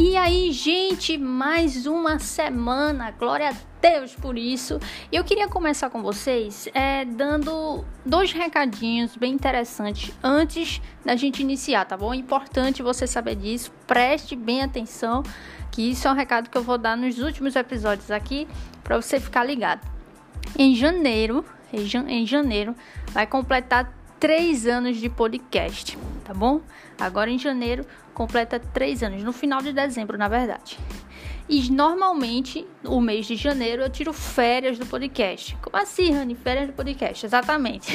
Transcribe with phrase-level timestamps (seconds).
[0.00, 4.78] E aí, gente, mais uma semana, glória a Deus por isso.
[5.10, 11.84] Eu queria começar com vocês é, dando dois recadinhos bem interessantes antes da gente iniciar,
[11.84, 12.14] tá bom?
[12.14, 15.24] Importante você saber disso, preste bem atenção,
[15.72, 18.46] que isso é um recado que eu vou dar nos últimos episódios aqui,
[18.84, 19.84] para você ficar ligado.
[20.56, 22.72] Em janeiro, em janeiro,
[23.08, 26.60] vai completar três anos de podcast, tá bom?
[27.00, 30.78] Agora em janeiro completa três anos, no final de dezembro, na verdade.
[31.48, 35.56] E normalmente, o mês de janeiro, eu tiro férias do podcast.
[35.62, 36.34] Como assim, Rani?
[36.34, 37.24] Férias do podcast?
[37.24, 37.90] Exatamente.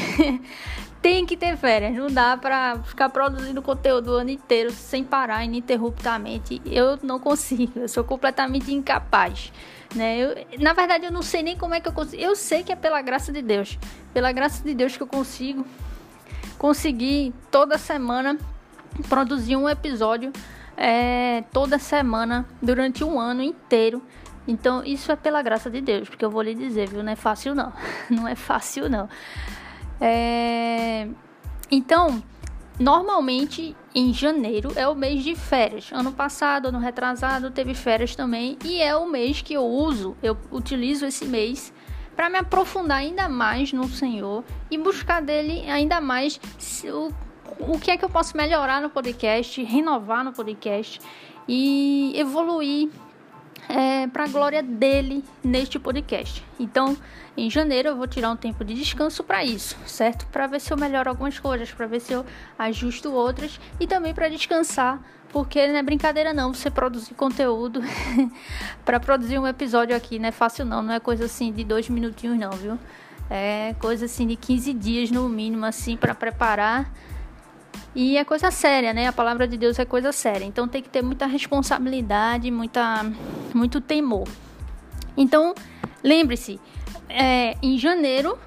[1.00, 1.94] Tem que ter férias.
[1.94, 6.60] Não dá pra ficar produzindo conteúdo o ano inteiro sem parar ininterruptamente.
[6.66, 7.74] Eu não consigo.
[7.76, 9.54] Eu sou completamente incapaz.
[9.94, 10.18] Né?
[10.18, 12.24] Eu, na verdade, eu não sei nem como é que eu consigo.
[12.24, 13.78] Eu sei que é pela graça de Deus.
[14.12, 15.64] Pela graça de Deus que eu consigo
[16.64, 18.38] conseguir toda semana
[19.10, 20.32] produzir um episódio
[20.78, 24.02] é, toda semana durante um ano inteiro.
[24.48, 27.04] Então, isso é pela graça de Deus, porque eu vou lhe dizer, viu?
[27.04, 27.74] Não é fácil, não.
[28.10, 29.10] Não é fácil, não.
[30.00, 31.10] É...
[31.70, 32.24] Então,
[32.80, 35.92] normalmente em janeiro é o mês de férias.
[35.92, 38.58] Ano passado, ano retrasado, teve férias também.
[38.64, 41.73] E é o mês que eu uso, eu utilizo esse mês
[42.16, 46.40] para me aprofundar ainda mais no Senhor e buscar dele ainda mais
[46.86, 47.12] o
[47.60, 51.00] o que é que eu posso melhorar no podcast, renovar no podcast
[51.48, 52.90] e evoluir
[53.70, 56.44] é, para a glória dele neste podcast.
[56.60, 56.98] Então,
[57.36, 60.26] em janeiro eu vou tirar um tempo de descanso para isso, certo?
[60.28, 62.26] Para ver se eu melhoro algumas coisas, para ver se eu
[62.58, 67.82] ajusto outras e também para descansar, porque não é brincadeira não, você produzir conteúdo
[68.86, 71.90] para produzir um episódio aqui não é fácil não, não é coisa assim de dois
[71.90, 72.78] minutinhos não, viu?
[73.30, 76.92] É coisa assim de 15 dias no mínimo assim para preparar
[77.96, 79.08] e é coisa séria, né?
[79.08, 80.46] A palavra de Deus é coisa séria.
[80.46, 83.06] Então tem que ter muita responsabilidade, muita,
[83.54, 84.28] muito temor.
[85.16, 85.54] Então,
[86.04, 86.60] lembre-se,
[87.08, 88.38] é, em janeiro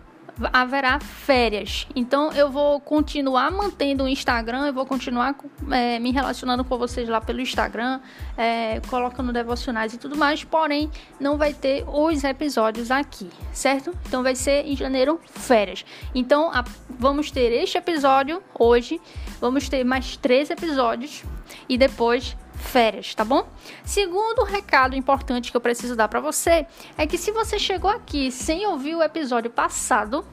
[0.53, 1.87] haverá férias.
[1.95, 5.35] Então eu vou continuar mantendo o Instagram, eu vou continuar
[5.71, 8.01] é, me relacionando com vocês lá pelo Instagram,
[8.37, 13.97] é, colocando devocionais e tudo mais, porém não vai ter os episódios aqui, certo?
[14.07, 15.85] Então vai ser em janeiro férias.
[16.15, 19.01] Então a, vamos ter este episódio hoje,
[19.41, 21.25] vamos ter mais três episódios
[21.69, 23.49] e depois férias, tá bom?
[23.85, 28.31] Segundo recado importante que eu preciso dar para você é que se você chegou aqui
[28.31, 30.25] sem ouvir o episódio passado,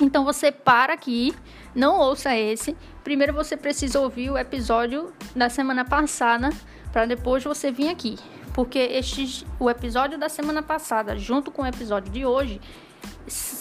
[0.00, 1.34] então você para aqui,
[1.74, 2.76] não ouça esse.
[3.02, 6.50] Primeiro você precisa ouvir o episódio da semana passada
[6.92, 8.18] para depois você vir aqui,
[8.52, 12.60] porque este o episódio da semana passada junto com o episódio de hoje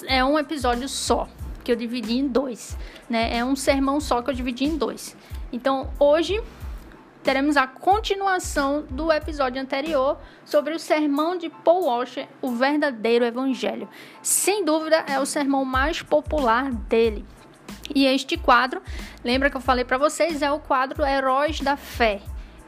[0.08, 1.28] é um episódio só
[1.64, 2.78] que eu dividi em dois,
[3.10, 3.38] né?
[3.38, 5.16] É um sermão só que eu dividi em dois.
[5.52, 6.42] Então hoje
[7.24, 13.88] teremos a continuação do episódio anterior sobre o sermão de Paul Washer, o verdadeiro evangelho.
[14.22, 17.26] Sem dúvida, é o sermão mais popular dele.
[17.96, 18.82] E este quadro,
[19.24, 22.22] lembra que eu falei para vocês, é o quadro Heróis da Fé,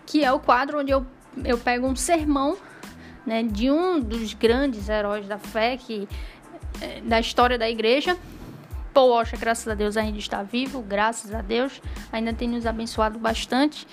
[0.05, 1.05] que é o quadro onde eu,
[1.43, 2.57] eu pego um sermão
[3.25, 6.07] né, de um dos grandes heróis da fé que,
[6.79, 8.15] é, da história da igreja
[8.95, 11.81] Paul Washer, graças a Deus, ainda está vivo, graças a Deus,
[12.13, 13.85] ainda tem nos abençoado bastante.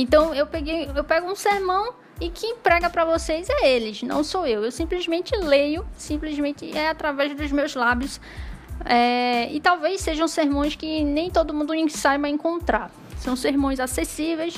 [0.00, 4.22] Então eu peguei, eu pego um sermão e quem prega para vocês é eles, não
[4.22, 4.64] sou eu.
[4.64, 8.20] Eu simplesmente leio, simplesmente é através dos meus lábios.
[8.84, 12.92] É, e talvez sejam sermões que nem todo mundo saiba encontrar.
[13.18, 14.54] São sermões acessíveis,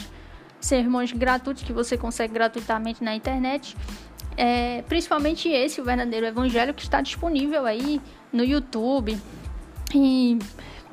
[0.61, 3.75] sermões gratuitos que você consegue gratuitamente na internet.
[4.37, 7.99] É, principalmente esse, o verdadeiro evangelho, que está disponível aí
[8.31, 9.19] no YouTube,
[9.95, 10.39] e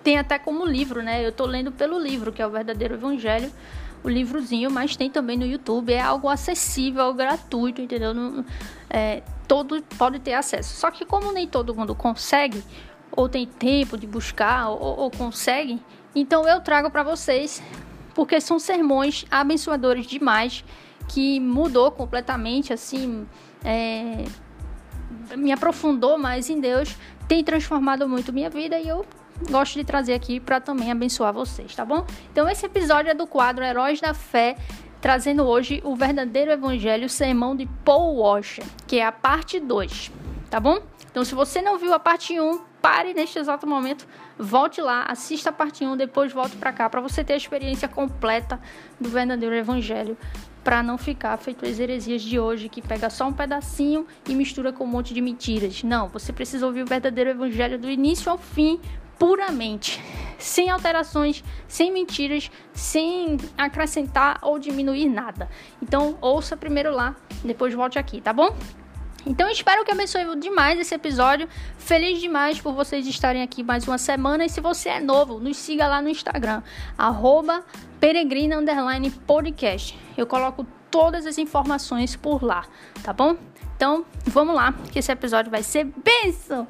[0.03, 1.25] tem até como livro, né?
[1.25, 3.51] Eu tô lendo pelo livro, que é o Verdadeiro Evangelho,
[4.03, 5.93] o livrozinho, mas tem também no YouTube.
[5.93, 8.13] É algo acessível, gratuito, entendeu?
[8.13, 8.45] Não,
[8.89, 10.75] é, todo pode ter acesso.
[10.75, 12.63] Só que como nem todo mundo consegue,
[13.11, 15.81] ou tem tempo de buscar, ou, ou consegue,
[16.15, 17.61] então eu trago para vocês,
[18.13, 20.63] porque são sermões abençoadores demais,
[21.07, 23.25] que mudou completamente, assim,
[23.63, 24.25] é,
[25.35, 26.95] me aprofundou mais em Deus
[27.27, 29.05] tem transformado muito minha vida e eu
[29.49, 32.05] gosto de trazer aqui para também abençoar vocês, tá bom?
[32.31, 34.57] Então esse episódio é do quadro Heróis da Fé,
[34.99, 40.11] trazendo hoje o verdadeiro evangelho, o sermão de Paul Washer, que é a parte 2,
[40.49, 40.79] tá bom?
[41.11, 44.07] Então se você não viu a parte 1, pare neste exato momento,
[44.37, 47.87] volte lá, assista a parte 1, depois volte para cá para você ter a experiência
[47.87, 48.59] completa
[48.99, 50.17] do verdadeiro evangelho
[50.63, 54.73] para não ficar feito as heresias de hoje, que pega só um pedacinho e mistura
[54.73, 55.81] com um monte de mentiras.
[55.81, 58.77] Não, você precisa ouvir o verdadeiro evangelho do início ao fim,
[59.17, 60.01] puramente.
[60.37, 65.49] sem alterações, sem mentiras, sem acrescentar ou diminuir nada.
[65.81, 68.55] Então, ouça primeiro lá, depois volte aqui, tá bom?
[69.25, 71.49] Então espero que abençoe demais esse episódio.
[71.77, 74.45] Feliz demais por vocês estarem aqui mais uma semana.
[74.45, 76.63] E se você é novo, nos siga lá no Instagram,
[76.97, 77.61] arroba
[77.99, 78.55] peregrina
[79.25, 79.99] podcast.
[80.15, 82.65] Eu coloco todas as informações por lá,
[83.03, 83.35] tá bom?
[83.75, 86.67] Então vamos lá, que esse episódio vai ser benção!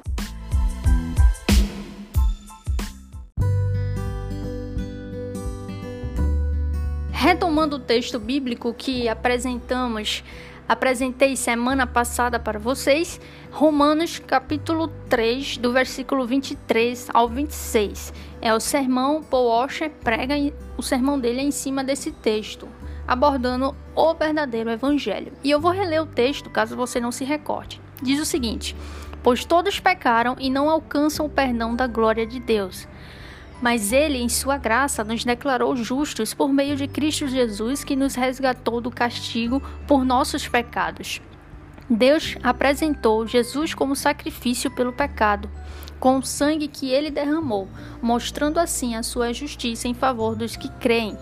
[7.28, 10.24] Retomando o texto bíblico que apresentamos
[10.66, 13.20] apresentei semana passada para vocês,
[13.50, 18.14] Romanos capítulo 3, do versículo 23 ao 26.
[18.40, 20.36] É o sermão, Paul Washer prega
[20.78, 22.66] o sermão dele é em cima desse texto,
[23.06, 25.34] abordando o verdadeiro evangelho.
[25.44, 27.78] E eu vou reler o texto, caso você não se recorde.
[28.00, 28.74] Diz o seguinte:
[29.22, 32.88] Pois todos pecaram e não alcançam o perdão da glória de Deus
[33.60, 38.14] mas ele, em sua graça, nos declarou justos por meio de Cristo Jesus, que nos
[38.14, 41.20] resgatou do castigo por nossos pecados.
[41.90, 45.50] Deus apresentou Jesus como sacrifício pelo pecado,
[45.98, 47.68] com o sangue que ele derramou,
[48.00, 51.16] mostrando assim a sua justiça em favor dos que creem.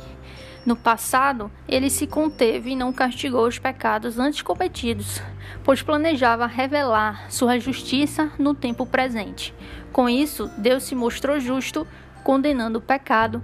[0.66, 5.22] No passado, ele se conteve e não castigou os pecados antes cometidos,
[5.62, 9.54] pois planejava revelar sua justiça no tempo presente.
[9.92, 11.86] Com isso, Deus se mostrou justo
[12.26, 13.40] condenando o pecado,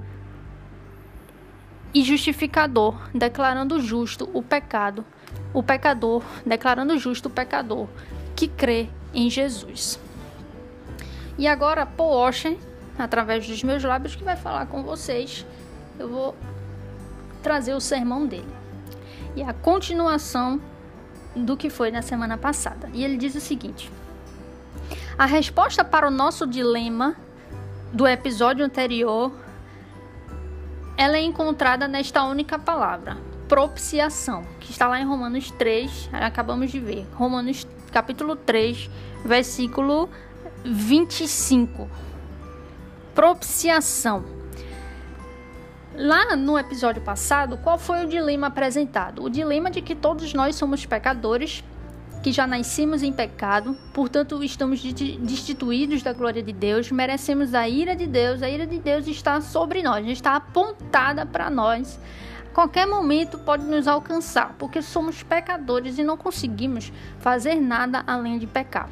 [1.94, 5.04] e justificador, declarando justo o pecado,
[5.54, 7.86] o pecador, declarando justo o pecador
[8.34, 10.00] que crê em Jesus.
[11.38, 12.58] E agora, Washer,
[12.98, 15.46] através dos meus lábios, que vai falar com vocês,
[15.96, 16.34] eu vou
[17.40, 18.52] trazer o sermão dele.
[19.36, 20.60] E a continuação
[21.36, 22.90] do que foi na semana passada.
[22.92, 23.92] E ele diz o seguinte:
[25.16, 27.14] A resposta para o nosso dilema
[27.92, 29.30] do episódio anterior,
[30.96, 33.18] ela é encontrada nesta única palavra,
[33.48, 37.06] propiciação, que está lá em Romanos 3, acabamos de ver.
[37.12, 38.88] Romanos capítulo 3,
[39.24, 40.08] versículo
[40.64, 41.88] 25.
[43.14, 44.24] Propiciação.
[45.94, 49.22] Lá no episódio passado, qual foi o dilema apresentado?
[49.22, 51.62] O dilema de que todos nós somos pecadores
[52.22, 57.96] que já nascemos em pecado, portanto estamos destituídos da glória de Deus, merecemos a ira
[57.96, 61.98] de Deus, a ira de Deus está sobre nós, está apontada para nós.
[62.54, 68.46] Qualquer momento pode nos alcançar, porque somos pecadores e não conseguimos fazer nada além de
[68.46, 68.88] pecar.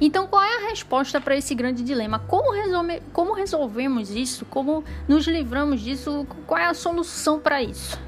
[0.00, 2.20] Então, qual é a resposta para esse grande dilema?
[2.20, 4.46] Como, resolve, como resolvemos isso?
[4.46, 6.26] Como nos livramos disso?
[6.46, 7.98] Qual é a solução para isso?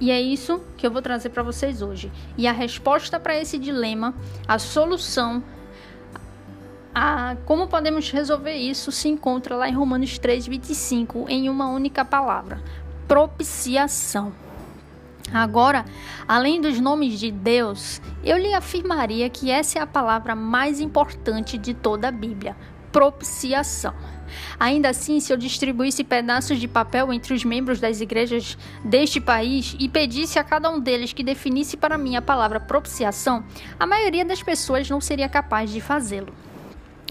[0.00, 2.10] E é isso que eu vou trazer para vocês hoje.
[2.36, 4.14] E a resposta para esse dilema,
[4.46, 5.42] a solução,
[6.94, 12.62] a como podemos resolver isso, se encontra lá em Romanos 3:25, em uma única palavra:
[13.08, 14.32] propiciação.
[15.32, 15.84] Agora,
[16.26, 21.58] além dos nomes de Deus, eu lhe afirmaria que essa é a palavra mais importante
[21.58, 22.56] de toda a Bíblia:
[22.92, 23.94] propiciação.
[24.58, 29.76] Ainda assim, se eu distribuísse pedaços de papel entre os membros das igrejas deste país
[29.78, 33.44] e pedisse a cada um deles que definisse para mim a palavra propiciação,
[33.78, 36.32] a maioria das pessoas não seria capaz de fazê-lo.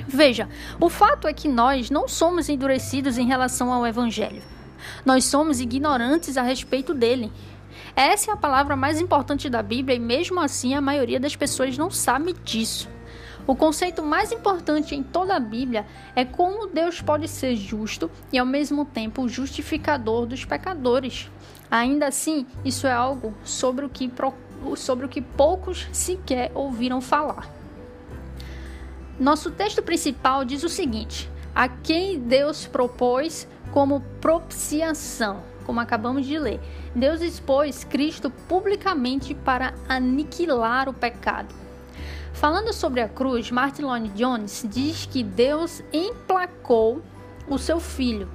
[0.07, 0.47] Veja,
[0.79, 4.41] o fato é que nós não somos endurecidos em relação ao Evangelho.
[5.05, 7.31] Nós somos ignorantes a respeito dele.
[7.95, 11.77] Essa é a palavra mais importante da Bíblia e, mesmo assim, a maioria das pessoas
[11.77, 12.88] não sabe disso.
[13.48, 18.38] O conceito mais importante em toda a Bíblia é como Deus pode ser justo e
[18.38, 21.32] ao mesmo tempo justificador dos pecadores.
[21.72, 24.12] Ainda assim, isso é algo sobre o que,
[24.75, 27.50] sobre o que poucos sequer ouviram falar.
[29.18, 36.38] Nosso texto principal diz o seguinte: a quem Deus propôs como propiciação, como acabamos de
[36.38, 36.60] ler.
[36.94, 41.66] Deus expôs Cristo publicamente para aniquilar o pecado.
[42.38, 47.01] Falando sobre a cruz, Martin Lloyd Jones diz que Deus emplacou
[47.50, 48.29] o seu filho.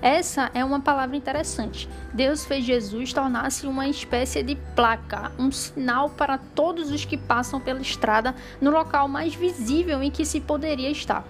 [0.00, 1.88] Essa é uma palavra interessante.
[2.14, 7.58] Deus fez Jesus tornar-se uma espécie de placa, um sinal para todos os que passam
[7.58, 11.24] pela estrada no local mais visível em que se poderia estar.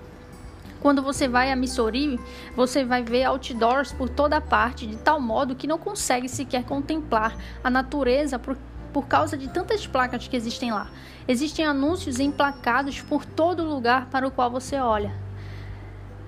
[0.83, 2.21] Quando você vai a Missouri,
[2.55, 7.37] você vai ver outdoors por toda parte, de tal modo que não consegue sequer contemplar
[7.65, 8.39] a natureza
[8.93, 10.89] por causa de tantas placas que existem lá.
[11.27, 15.13] Existem anúncios emplacados por todo lugar para o qual você olha.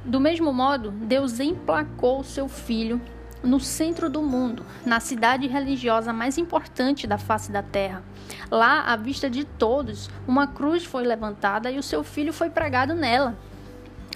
[0.04, 3.00] Do mesmo modo, Deus emplacou seu filho
[3.42, 8.02] no centro do mundo, na cidade religiosa mais importante da face da terra.
[8.50, 12.94] Lá, à vista de todos, uma cruz foi levantada e o seu filho foi pregado
[12.94, 13.36] nela.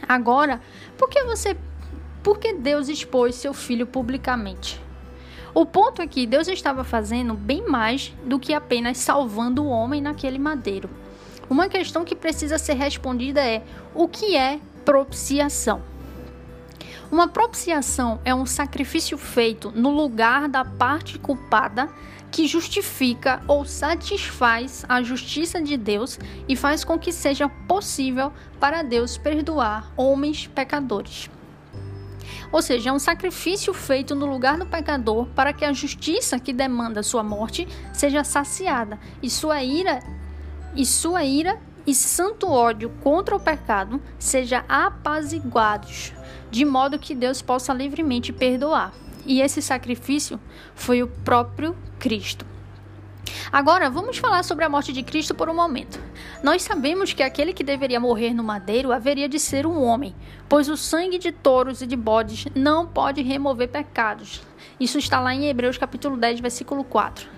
[0.06, 0.60] Agora,
[0.96, 1.56] por que você
[2.22, 4.80] por que Deus expôs seu filho publicamente?
[5.58, 10.00] O ponto é que Deus estava fazendo bem mais do que apenas salvando o homem
[10.00, 10.88] naquele madeiro.
[11.50, 15.82] Uma questão que precisa ser respondida é: o que é propiciação?
[17.10, 21.88] Uma propiciação é um sacrifício feito no lugar da parte culpada
[22.30, 28.82] que justifica ou satisfaz a justiça de Deus e faz com que seja possível para
[28.82, 31.28] Deus perdoar homens pecadores.
[32.50, 36.52] Ou seja, é um sacrifício feito no lugar do pecador para que a justiça que
[36.52, 40.00] demanda sua morte seja saciada e sua ira
[40.74, 46.12] e sua ira e santo ódio contra o pecado seja apaziguados,
[46.50, 48.92] de modo que Deus possa livremente perdoar.
[49.24, 50.40] E esse sacrifício
[50.74, 52.57] foi o próprio Cristo.
[53.50, 56.00] Agora, vamos falar sobre a morte de Cristo por um momento.
[56.42, 60.14] Nós sabemos que aquele que deveria morrer no madeiro haveria de ser um homem,
[60.48, 64.42] pois o sangue de touros e de bodes não pode remover pecados.
[64.78, 67.28] Isso está lá em Hebreus capítulo 10, versículo 4.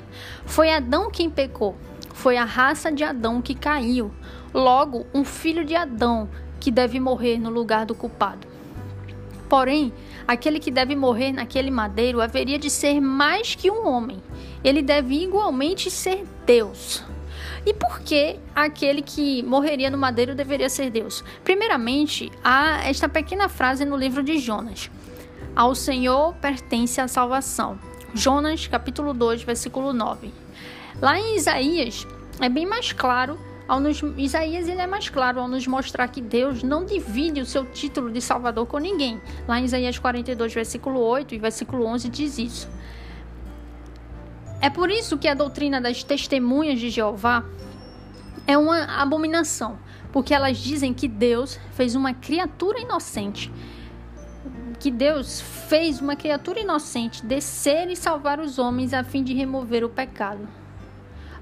[0.44, 1.76] Foi Adão quem pecou,
[2.12, 4.10] foi a raça de Adão que caiu.
[4.52, 6.28] Logo, um filho de Adão
[6.58, 8.46] que deve morrer no lugar do culpado.
[9.48, 9.92] Porém,
[10.30, 14.22] aquele que deve morrer naquele madeiro haveria de ser mais que um homem.
[14.62, 17.02] Ele deve igualmente ser Deus.
[17.66, 21.24] E por que aquele que morreria no madeiro deveria ser Deus?
[21.42, 24.88] Primeiramente, há esta pequena frase no livro de Jonas:
[25.54, 27.76] Ao Senhor pertence a salvação.
[28.14, 30.32] Jonas, capítulo 2, versículo 9.
[31.02, 32.06] Lá em Isaías
[32.40, 33.36] é bem mais claro,
[33.70, 37.46] ao nos, Isaías ele é mais claro ao nos mostrar que Deus não divide o
[37.46, 39.20] seu título de Salvador com ninguém.
[39.46, 42.68] Lá em Isaías 42, versículo 8 e versículo 11 diz isso.
[44.60, 47.44] É por isso que a doutrina das testemunhas de Jeová
[48.44, 49.78] é uma abominação,
[50.10, 53.52] porque elas dizem que Deus fez uma criatura inocente
[54.80, 59.84] que Deus fez uma criatura inocente descer e salvar os homens a fim de remover
[59.84, 60.48] o pecado.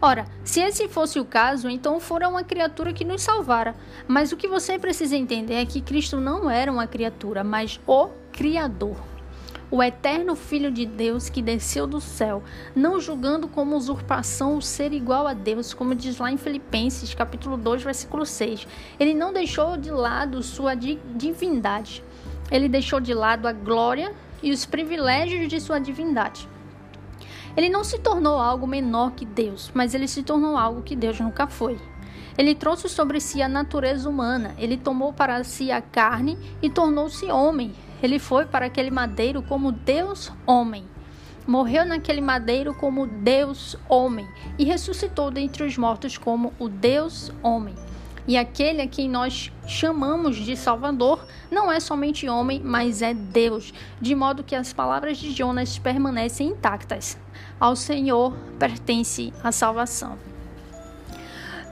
[0.01, 3.75] Ora, se esse fosse o caso, então fora uma criatura que nos salvara.
[4.07, 8.09] Mas o que você precisa entender é que Cristo não era uma criatura, mas o
[8.31, 8.97] Criador.
[9.71, 12.45] O eterno Filho de Deus que desceu do céu,
[12.77, 17.57] não julgando como usurpação o ser igual a Deus, como diz lá em Filipenses, capítulo
[17.57, 18.69] 2, versículo 6.
[19.01, 22.05] Ele não deixou de lado sua divindade.
[22.53, 26.49] Ele deixou de lado a glória e os privilégios de sua divindade.
[27.59, 31.19] Ele não se tornou algo menor que Deus, mas ele se tornou algo que Deus
[31.19, 31.77] nunca foi.
[32.39, 37.27] Ele trouxe sobre si a natureza humana, ele tomou para si a carne e tornou-se
[37.27, 37.75] homem.
[38.01, 40.87] Ele foi para aquele madeiro como Deus homem.
[41.49, 47.75] Morreu naquele madeiro como Deus homem e ressuscitou dentre os mortos como o Deus homem.
[48.29, 53.75] E aquele a quem nós chamamos de Salvador não é somente homem, mas é Deus,
[54.01, 57.19] de modo que as palavras de Jonas permanecem intactas.
[57.61, 60.19] Ao Senhor pertence a salvação.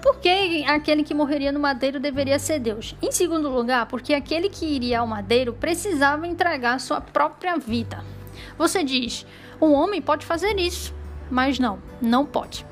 [0.02, 2.94] Por que aquele que morreria no madeiro deveria ser Deus?
[3.02, 8.04] Em segundo lugar, porque aquele que iria ao madeiro precisava entregar sua própria vida.
[8.56, 9.26] Você diz,
[9.60, 10.94] um homem pode fazer isso,
[11.30, 12.66] mas não, não pode.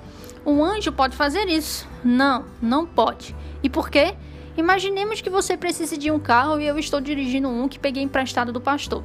[0.46, 1.88] Um anjo pode fazer isso?
[2.04, 3.34] Não, não pode.
[3.62, 4.14] E por quê?
[4.56, 8.52] Imaginemos que você precise de um carro e eu estou dirigindo um que peguei emprestado
[8.52, 9.02] do pastor.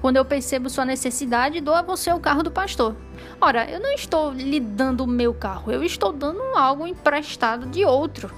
[0.00, 2.96] Quando eu percebo sua necessidade, dou a você o carro do pastor.
[3.40, 7.84] Ora, eu não estou lhe dando o meu carro, eu estou dando algo emprestado de
[7.84, 8.30] outro.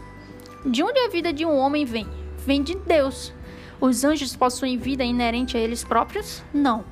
[0.67, 2.07] De onde a vida de um homem vem?
[2.39, 3.33] Vem de Deus.
[3.81, 6.43] Os anjos possuem vida inerente a eles próprios?
[6.53, 6.85] Não.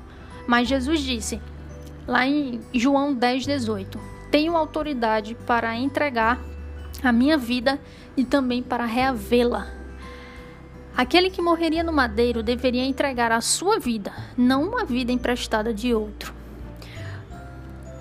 [0.47, 1.41] Mas Jesus disse,
[2.07, 3.99] lá em João 10, 18:
[4.29, 6.39] Tenho autoridade para entregar
[7.03, 7.79] a minha vida
[8.15, 9.80] e também para reavê-la.
[10.95, 15.93] Aquele que morreria no madeiro deveria entregar a sua vida, não uma vida emprestada de
[15.93, 16.33] outro.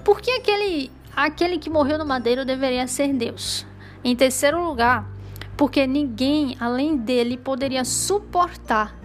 [0.05, 3.65] Por que aquele, aquele que morreu no madeiro deveria ser Deus?
[4.03, 5.07] Em terceiro lugar,
[5.57, 8.97] porque ninguém além dele poderia suportar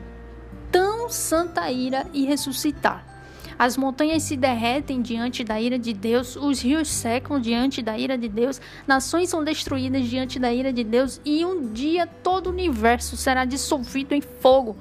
[0.72, 3.15] tão santa ira e ressuscitar.
[3.58, 8.18] As montanhas se derretem diante da ira de Deus, os rios secam diante da ira
[8.18, 12.52] de Deus, nações são destruídas diante da ira de Deus, e um dia todo o
[12.52, 14.76] universo será dissolvido em fogo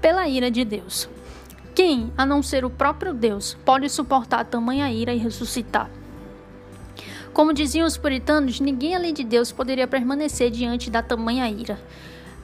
[0.00, 1.08] pela ira de Deus.
[1.74, 5.90] Quem, a não ser o próprio Deus, pode suportar tamanha ira e ressuscitar?
[7.32, 11.80] Como diziam os puritanos, ninguém além de Deus poderia permanecer diante da tamanha ira.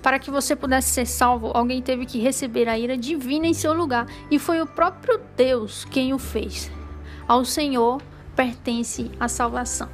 [0.03, 3.73] Para que você pudesse ser salvo, alguém teve que receber a ira divina em seu
[3.75, 6.71] lugar, e foi o próprio Deus quem o fez.
[7.29, 8.01] Ao Senhor
[8.35, 9.89] pertence a salvação.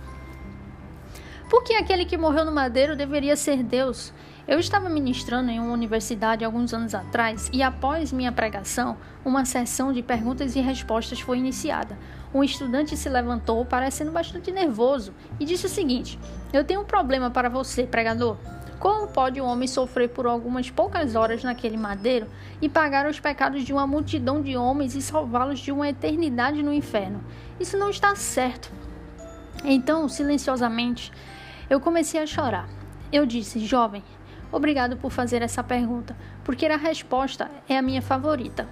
[1.50, 4.12] Por que aquele que morreu no madeiro deveria ser Deus?
[4.48, 9.92] Eu estava ministrando em uma universidade alguns anos atrás e, após minha pregação, uma sessão
[9.92, 11.98] de perguntas e respostas foi iniciada.
[12.32, 16.18] Um estudante se levantou, parecendo bastante nervoso, e disse o seguinte:
[16.52, 18.36] Eu tenho um problema para você, pregador.
[18.78, 22.26] Como pode um homem sofrer por algumas poucas horas naquele madeiro
[22.60, 26.72] e pagar os pecados de uma multidão de homens e salvá-los de uma eternidade no
[26.72, 27.24] inferno?
[27.58, 28.70] Isso não está certo.
[29.64, 31.10] Então, silenciosamente,
[31.70, 32.68] eu comecei a chorar.
[33.10, 34.04] Eu disse, jovem,
[34.52, 36.14] obrigado por fazer essa pergunta,
[36.44, 38.68] porque a resposta é a minha favorita.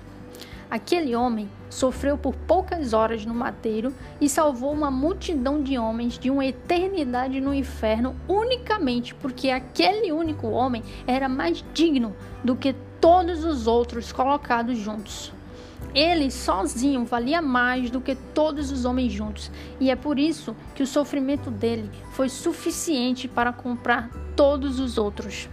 [0.75, 6.31] Aquele homem sofreu por poucas horas no madeiro e salvou uma multidão de homens de
[6.31, 12.13] uma eternidade no inferno unicamente porque aquele único homem era mais digno
[12.43, 15.33] do que todos os outros colocados juntos.
[15.95, 20.83] Ele sozinho valia mais do que todos os homens juntos, e é por isso que
[20.83, 25.49] o sofrimento dele foi suficiente para comprar todos os outros.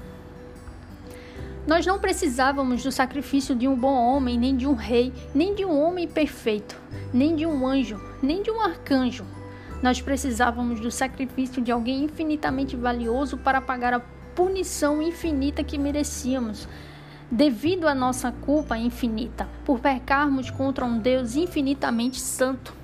[1.67, 5.63] Nós não precisávamos do sacrifício de um bom homem, nem de um rei, nem de
[5.63, 6.75] um homem perfeito,
[7.13, 9.25] nem de um anjo, nem de um arcanjo.
[9.81, 14.01] Nós precisávamos do sacrifício de alguém infinitamente valioso para pagar a
[14.35, 16.67] punição infinita que merecíamos,
[17.29, 22.80] devido à nossa culpa infinita, por pecarmos contra um Deus infinitamente santo.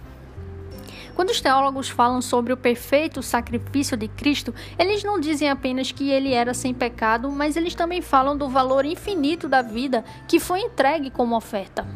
[1.17, 6.11] Quando os teólogos falam sobre o perfeito sacrifício de Cristo, eles não dizem apenas que
[6.11, 10.59] ele era sem pecado, mas eles também falam do valor infinito da vida que foi
[10.59, 11.87] entregue como oferta.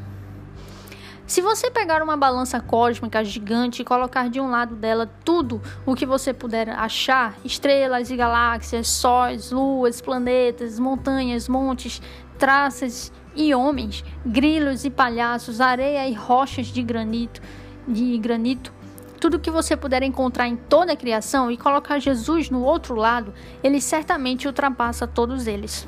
[1.27, 5.93] Se você pegar uma balança cósmica gigante e colocar de um lado dela tudo o
[5.93, 12.01] que você puder achar estrelas e galáxias, sóis, luas, planetas, montanhas, montes,
[12.39, 17.39] traças e homens, grilos e palhaços, areia e rochas de granito,
[17.87, 18.80] de granito,
[19.21, 23.31] tudo que você puder encontrar em toda a criação e colocar Jesus no outro lado,
[23.63, 25.87] ele certamente ultrapassa todos eles.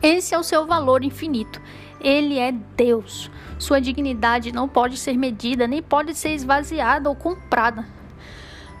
[0.00, 1.60] Esse é o seu valor infinito.
[2.00, 3.28] Ele é Deus.
[3.58, 7.84] Sua dignidade não pode ser medida, nem pode ser esvaziada ou comprada.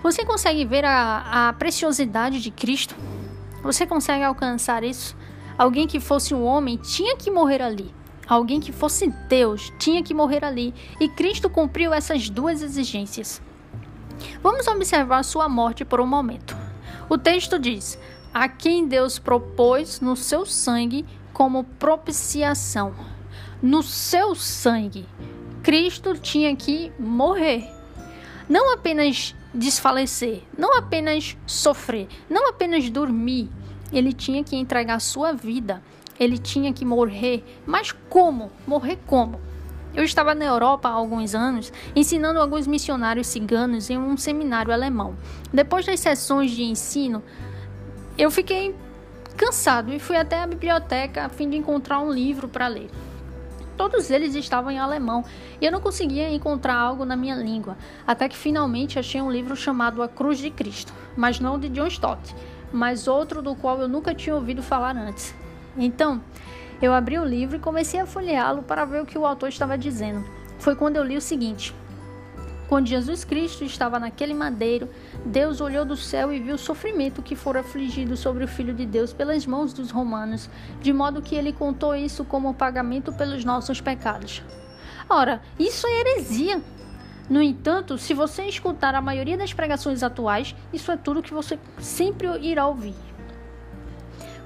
[0.00, 2.94] Você consegue ver a, a preciosidade de Cristo?
[3.64, 5.16] Você consegue alcançar isso?
[5.58, 7.92] Alguém que fosse um homem tinha que morrer ali.
[8.30, 13.42] Alguém que fosse Deus tinha que morrer ali, e Cristo cumpriu essas duas exigências.
[14.40, 16.56] Vamos observar sua morte por um momento.
[17.08, 17.98] O texto diz:
[18.32, 22.94] A quem Deus propôs no seu sangue como propiciação.
[23.60, 25.08] No seu sangue,
[25.60, 27.68] Cristo tinha que morrer.
[28.48, 33.50] Não apenas desfalecer, não apenas sofrer, não apenas dormir,
[33.92, 35.82] ele tinha que entregar sua vida
[36.20, 37.42] ele tinha que morrer.
[37.64, 38.52] Mas como?
[38.66, 39.40] Morrer como?
[39.94, 45.16] Eu estava na Europa há alguns anos ensinando alguns missionários ciganos em um seminário alemão.
[45.52, 47.22] Depois das sessões de ensino,
[48.16, 48.76] eu fiquei
[49.36, 52.90] cansado e fui até a biblioteca a fim de encontrar um livro para ler.
[53.76, 55.24] Todos eles estavam em alemão
[55.58, 59.56] e eu não conseguia encontrar algo na minha língua, até que finalmente achei um livro
[59.56, 62.36] chamado A Cruz de Cristo, mas não de John Stott,
[62.70, 65.34] mas outro do qual eu nunca tinha ouvido falar antes.
[65.76, 66.20] Então,
[66.82, 69.76] eu abri o livro e comecei a folheá-lo para ver o que o autor estava
[69.76, 70.24] dizendo.
[70.58, 71.74] Foi quando eu li o seguinte:
[72.68, 74.88] Quando Jesus Cristo estava naquele madeiro,
[75.24, 78.86] Deus olhou do céu e viu o sofrimento que fora afligido sobre o Filho de
[78.86, 80.48] Deus pelas mãos dos romanos,
[80.80, 84.42] de modo que ele contou isso como pagamento pelos nossos pecados.
[85.08, 86.62] Ora, isso é heresia.
[87.28, 91.58] No entanto, se você escutar a maioria das pregações atuais, isso é tudo que você
[91.78, 93.09] sempre irá ouvir.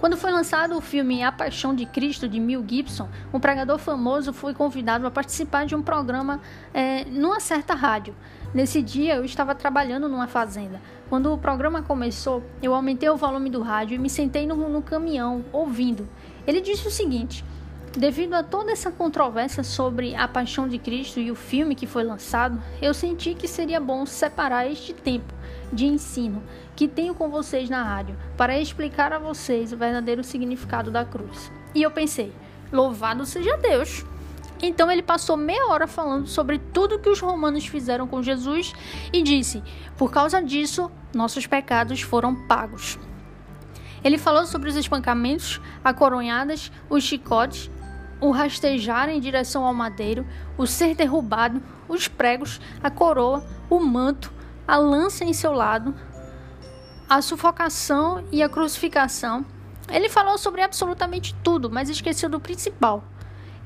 [0.05, 4.35] Quando foi lançado o filme A Paixão de Cristo, de Mel Gibson, um pregador famoso
[4.35, 6.43] foi convidado a participar de um programa
[6.75, 8.15] é, numa certa rádio.
[8.53, 10.79] Nesse dia, eu estava trabalhando numa fazenda.
[11.09, 14.83] Quando o programa começou, eu aumentei o volume do rádio e me sentei no, no
[14.83, 16.07] caminhão, ouvindo.
[16.47, 17.43] Ele disse o seguinte.
[17.97, 22.03] Devido a toda essa controvérsia sobre a paixão de Cristo e o filme que foi
[22.03, 25.33] lançado, eu senti que seria bom separar este tempo
[25.73, 26.43] de ensino
[26.75, 31.53] que tenho com vocês na rádio para explicar a vocês o verdadeiro significado da cruz.
[31.73, 32.33] E eu pensei,
[32.73, 34.05] louvado seja Deus!
[34.61, 38.73] Então ele passou meia hora falando sobre tudo que os romanos fizeram com Jesus
[39.13, 39.63] e disse:
[39.97, 42.99] por causa disso, nossos pecados foram pagos.
[44.03, 47.71] Ele falou sobre os espancamentos, a coronhadas, os chicotes,
[48.25, 54.33] o rastejar em direção ao madeiro, o ser derrubado, os pregos, a coroa, o manto,
[54.67, 55.95] a lança em seu lado,
[57.09, 59.45] a sufocação e a crucificação.
[59.91, 63.05] Ele falou sobre absolutamente tudo, mas esqueceu do principal.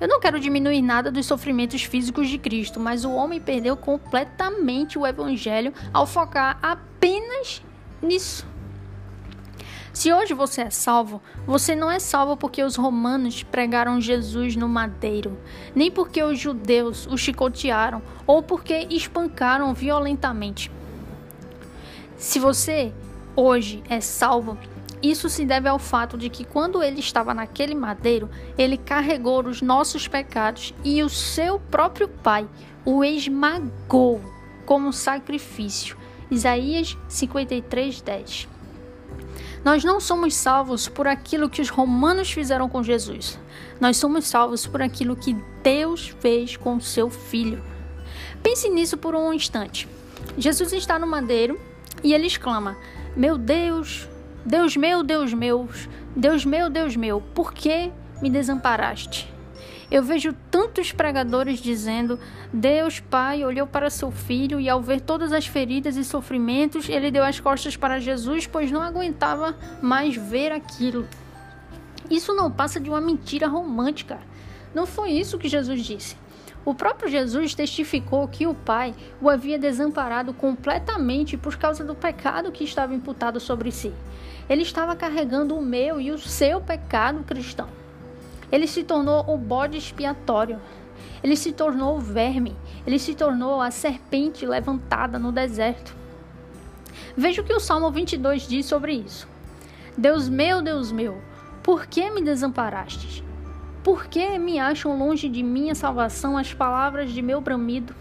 [0.00, 4.98] Eu não quero diminuir nada dos sofrimentos físicos de Cristo, mas o homem perdeu completamente
[4.98, 7.62] o evangelho ao focar apenas
[8.02, 8.44] nisso.
[9.92, 14.68] Se hoje você é salvo, você não é salvo porque os romanos pregaram Jesus no
[14.68, 15.36] madeiro,
[15.74, 20.70] nem porque os judeus o chicotearam ou porque espancaram violentamente.
[22.16, 22.92] Se você
[23.34, 24.58] hoje é salvo,
[25.02, 29.62] isso se deve ao fato de que quando ele estava naquele madeiro, ele carregou os
[29.62, 32.48] nossos pecados e o seu próprio Pai
[32.84, 34.20] o esmagou
[34.66, 35.96] como sacrifício.
[36.30, 38.57] Isaías 53, 10.
[39.64, 43.38] Nós não somos salvos por aquilo que os romanos fizeram com Jesus.
[43.80, 47.62] Nós somos salvos por aquilo que Deus fez com seu filho.
[48.42, 49.88] Pense nisso por um instante.
[50.36, 51.58] Jesus está no madeiro
[52.02, 52.76] e ele exclama:
[53.16, 54.08] Meu Deus,
[54.44, 55.68] Deus meu, Deus meu,
[56.14, 57.90] Deus meu, Deus meu, por que
[58.22, 59.37] me desamparaste?
[59.90, 62.18] Eu vejo tantos pregadores dizendo:
[62.52, 67.10] Deus Pai olhou para seu filho e, ao ver todas as feridas e sofrimentos, ele
[67.10, 71.08] deu as costas para Jesus, pois não aguentava mais ver aquilo.
[72.10, 74.18] Isso não passa de uma mentira romântica.
[74.74, 76.16] Não foi isso que Jesus disse.
[76.64, 82.52] O próprio Jesus testificou que o Pai o havia desamparado completamente por causa do pecado
[82.52, 83.92] que estava imputado sobre si.
[84.50, 87.68] Ele estava carregando o meu e o seu pecado cristão.
[88.50, 90.60] Ele se tornou o bode expiatório.
[91.22, 92.56] Ele se tornou o verme.
[92.86, 95.94] Ele se tornou a serpente levantada no deserto.
[97.16, 99.28] Veja o que o Salmo 22 diz sobre isso.
[99.96, 101.20] Deus meu, Deus meu,
[101.62, 103.22] por que me desamparastes?
[103.82, 107.94] Por que me acham longe de minha salvação as palavras de meu bramido?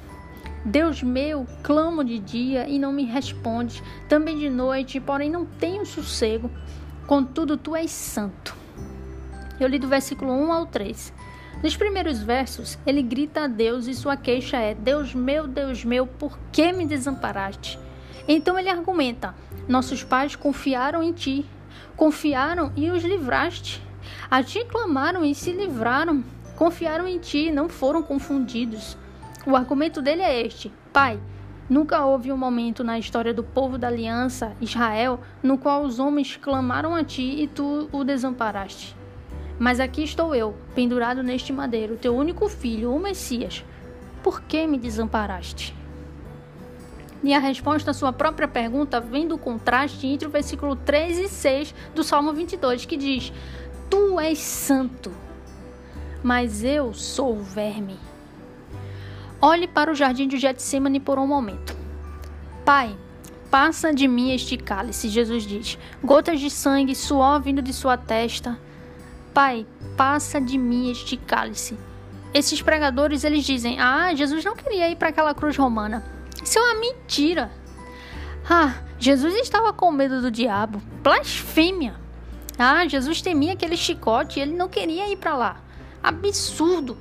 [0.63, 5.85] Deus meu, clamo de dia e não me respondes, também de noite, porém não tenho
[5.85, 6.51] sossego.
[7.05, 8.55] Contudo, tu és santo.
[9.59, 11.13] Eu li do versículo 1 ao 3.
[11.63, 16.05] Nos primeiros versos, ele grita a Deus e sua queixa é: Deus meu, Deus meu,
[16.05, 17.79] por que me desamparaste?
[18.27, 19.33] Então ele argumenta:
[19.67, 21.45] Nossos pais confiaram em ti,
[21.95, 23.81] confiaram e os livraste.
[24.29, 26.23] A ti clamaram e se livraram,
[26.55, 28.95] confiaram em ti, não foram confundidos.
[29.45, 31.19] O argumento dele é este: Pai,
[31.67, 36.37] nunca houve um momento na história do povo da aliança, Israel, no qual os homens
[36.37, 38.95] clamaram a ti e tu o desamparaste.
[39.59, 43.65] Mas aqui estou eu, pendurado neste madeiro, teu único filho, o Messias.
[44.21, 45.75] Por que me desamparaste?
[47.23, 51.27] E a resposta à sua própria pergunta vem do contraste entre o versículo 3 e
[51.27, 53.33] 6 do Salmo 22, que diz:
[53.89, 55.11] Tu és santo,
[56.21, 57.97] mas eu sou o verme.
[59.41, 61.75] Olhe para o jardim de Getsemane por um momento.
[62.63, 62.95] Pai,
[63.49, 65.77] passa de mim este cálice, Jesus diz.
[66.03, 68.59] Gotas de sangue, suor vindo de sua testa.
[69.37, 71.77] Pai, passa de mim este cálice.
[72.33, 76.03] Esses pregadores eles dizem: "Ah, Jesus não queria ir para aquela cruz romana".
[76.43, 77.51] Isso é uma mentira.
[78.49, 80.81] Ah, Jesus estava com medo do diabo.
[81.03, 81.93] Blasfêmia.
[82.57, 85.61] Ah, Jesus temia aquele chicote e ele não queria ir para lá.
[86.01, 86.97] Absurdo.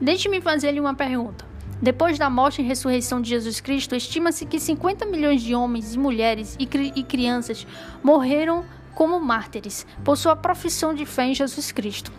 [0.00, 1.44] Deixe-me fazer-lhe uma pergunta.
[1.80, 5.98] Depois da morte e ressurreição de Jesus Cristo, estima-se que 50 milhões de homens e
[5.98, 7.64] mulheres e, cri e crianças
[8.02, 8.64] morreram
[8.98, 12.10] como mártires por sua profissão de fé em Jesus Cristo.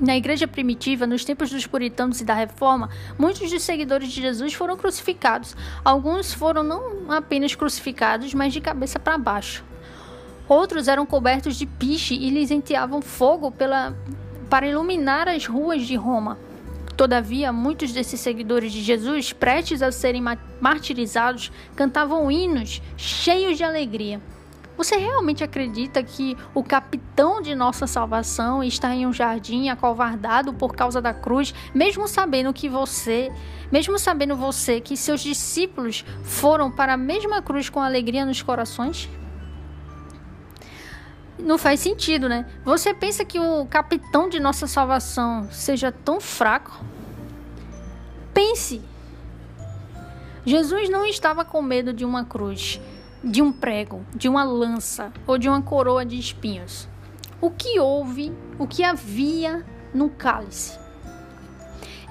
[0.00, 4.54] Na igreja primitiva, nos tempos dos puritanos e da reforma, muitos dos seguidores de Jesus
[4.54, 5.54] foram crucificados.
[5.84, 9.62] Alguns foram não apenas crucificados, mas de cabeça para baixo.
[10.48, 13.94] Outros eram cobertos de piche e lhes enteavam fogo pela,
[14.48, 16.38] para iluminar as ruas de Roma.
[16.96, 20.22] Todavia, muitos desses seguidores de Jesus, prestes a serem
[20.58, 24.22] martirizados, cantavam hinos cheios de alegria.
[24.76, 30.74] Você realmente acredita que o capitão de nossa salvação está em um jardim acovardado por
[30.74, 33.30] causa da cruz, mesmo sabendo que você,
[33.70, 39.08] mesmo sabendo você que seus discípulos foram para a mesma cruz com alegria nos corações?
[41.38, 42.46] Não faz sentido, né?
[42.64, 46.84] Você pensa que o capitão de nossa salvação seja tão fraco?
[48.32, 48.82] Pense.
[50.44, 52.80] Jesus não estava com medo de uma cruz
[53.24, 56.86] de um prego, de uma lança ou de uma coroa de espinhos.
[57.40, 60.78] O que houve, o que havia no cálice?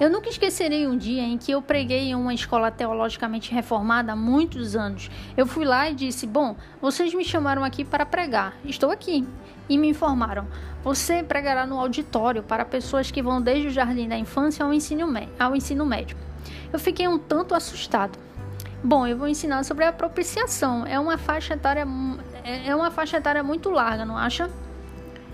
[0.00, 4.16] Eu nunca esquecerei um dia em que eu preguei em uma escola teologicamente reformada há
[4.16, 5.08] muitos anos.
[5.36, 9.24] Eu fui lá e disse: Bom, vocês me chamaram aqui para pregar, estou aqui.
[9.68, 10.48] E me informaram:
[10.82, 15.06] Você pregará no auditório para pessoas que vão desde o jardim da infância ao ensino,
[15.38, 16.16] ao ensino médio.
[16.72, 18.18] Eu fiquei um tanto assustado.
[18.86, 20.84] Bom, eu vou ensinar sobre a propiciação.
[20.84, 21.86] É uma faixa etária,
[22.44, 24.50] é, é uma faixa etária muito larga, não acha?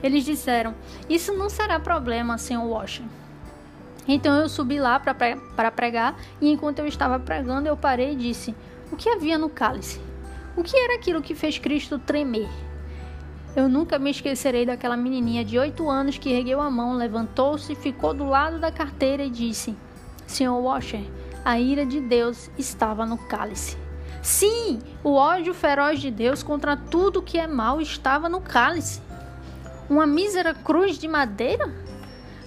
[0.00, 0.72] Eles disseram:
[1.08, 3.10] Isso não será problema, senhor Washington.
[4.06, 8.54] Então eu subi lá para pregar e enquanto eu estava pregando, eu parei e disse:
[8.92, 10.00] O que havia no cálice?
[10.56, 12.48] O que era aquilo que fez Cristo tremer?
[13.56, 18.14] Eu nunca me esquecerei daquela menininha de oito anos que ergueu a mão, levantou-se, ficou
[18.14, 19.76] do lado da carteira e disse:
[20.24, 21.04] Senhor Washer,
[21.44, 23.76] a ira de Deus estava no cálice.
[24.22, 29.00] Sim, o ódio feroz de Deus contra tudo que é mal estava no cálice.
[29.88, 31.72] Uma mísera cruz de madeira?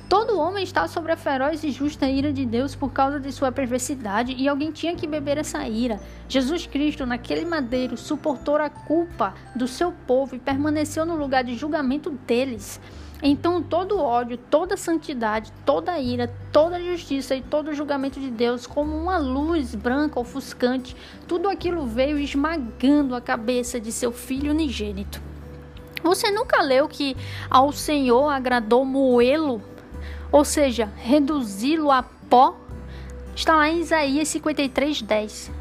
[0.08, 3.52] Todo homem está sob a feroz e justa ira de Deus por causa de sua
[3.52, 6.00] perversidade, e alguém tinha que beber essa ira.
[6.30, 11.56] Jesus Cristo, naquele madeiro, suportou a culpa do seu povo e permaneceu no lugar de
[11.56, 12.80] julgamento deles.
[13.26, 18.98] Então, todo ódio, toda santidade, toda ira, toda justiça e todo julgamento de Deus, como
[18.98, 20.94] uma luz branca ofuscante,
[21.26, 25.22] tudo aquilo veio esmagando a cabeça de seu filho unigênito.
[26.04, 27.16] Você nunca leu que
[27.50, 29.62] ao Senhor agradou moê-lo,
[30.30, 32.58] ou seja, reduzi-lo a pó?
[33.34, 35.52] Está lá em Isaías 53, 10.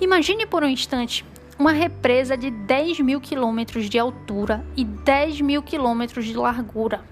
[0.00, 1.26] Imagine por um instante
[1.58, 7.02] uma represa de 10 mil quilômetros de altura e 10 mil quilômetros de largura,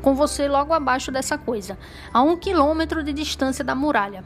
[0.00, 1.78] com você logo abaixo dessa coisa,
[2.12, 4.24] a um quilômetro de distância da muralha.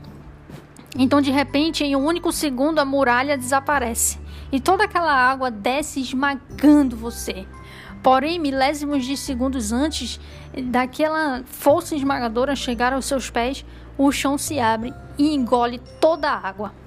[0.97, 4.19] Então, de repente, em um único segundo, a muralha desaparece
[4.53, 7.45] e toda aquela água desce esmagando você.
[8.01, 10.21] Porém, milésimos de segundos antes
[10.71, 13.65] daquela força esmagadora chegar aos seus pés,
[13.99, 16.84] o chão se abre e engole toda a água.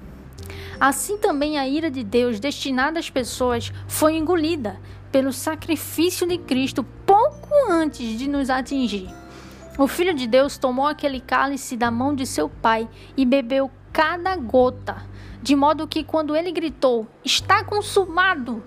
[0.80, 4.78] Assim também a ira de Deus destinada às pessoas foi engolida
[5.10, 9.08] pelo sacrifício de Cristo pouco antes de nos atingir.
[9.78, 14.36] O Filho de Deus tomou aquele cálice da mão de seu pai e bebeu cada
[14.36, 15.02] gota,
[15.42, 18.62] de modo que quando ele gritou: Está consumado!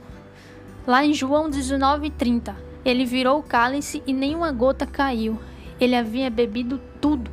[0.88, 5.38] Lá em João 19:30, ele virou o cálice e nenhuma gota caiu.
[5.80, 7.30] Ele havia bebido tudo.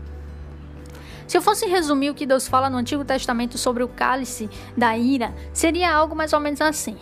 [1.28, 4.96] Se eu fosse resumir o que Deus fala no Antigo Testamento sobre o cálice da
[4.96, 6.96] ira, seria algo mais ou menos assim.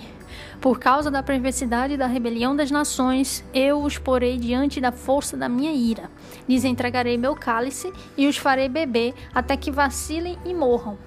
[0.60, 5.36] Por causa da perversidade e da rebelião das nações, eu os porei diante da força
[5.36, 6.10] da minha ira.
[6.48, 10.98] Lhes entregarei meu cálice e os farei beber até que vacilem e morram.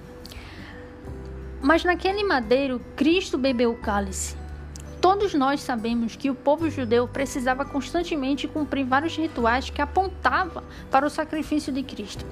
[1.60, 4.34] Mas naquele madeiro, Cristo bebeu o cálice.
[4.98, 11.04] Todos nós sabemos que o povo judeu precisava constantemente cumprir vários rituais que apontavam para
[11.04, 12.24] o sacrifício de Cristo.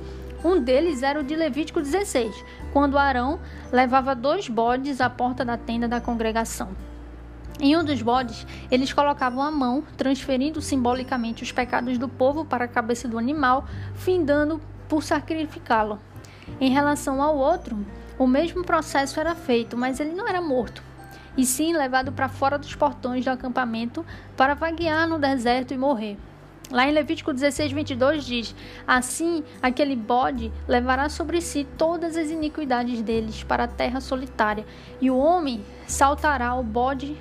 [0.45, 3.41] Um deles era o de Levítico 16, quando Arão
[3.73, 6.69] levava dois bodes à porta da tenda da congregação.
[7.61, 12.67] Em um dos bodes, eles colocavam a mão, transferindo simbolicamente os pecados do povo para
[12.67, 15.99] a cabeça do animal, findando por sacrificá-lo.
[16.61, 17.85] Em relação ao outro,
[18.17, 20.85] o mesmo processo era feito, mas ele não era morto,
[21.37, 26.17] e sim levado para fora dos portões do acampamento para vaguear no deserto e morrer.
[26.71, 28.55] Lá em Levítico 16, 22 diz:
[28.87, 34.67] Assim, aquele bode levará sobre si todas as iniquidades deles para a terra solitária,
[35.01, 37.17] e o homem saltará o bode,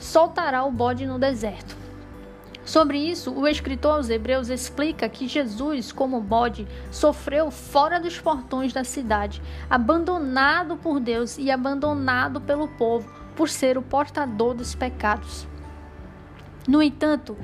[0.00, 1.84] soltará o bode no deserto.
[2.64, 8.72] Sobre isso, o escritor aos Hebreus explica que Jesus, como bode, sofreu fora dos portões
[8.72, 15.46] da cidade, abandonado por Deus e abandonado pelo povo, por ser o portador dos pecados.
[16.66, 17.36] No entanto,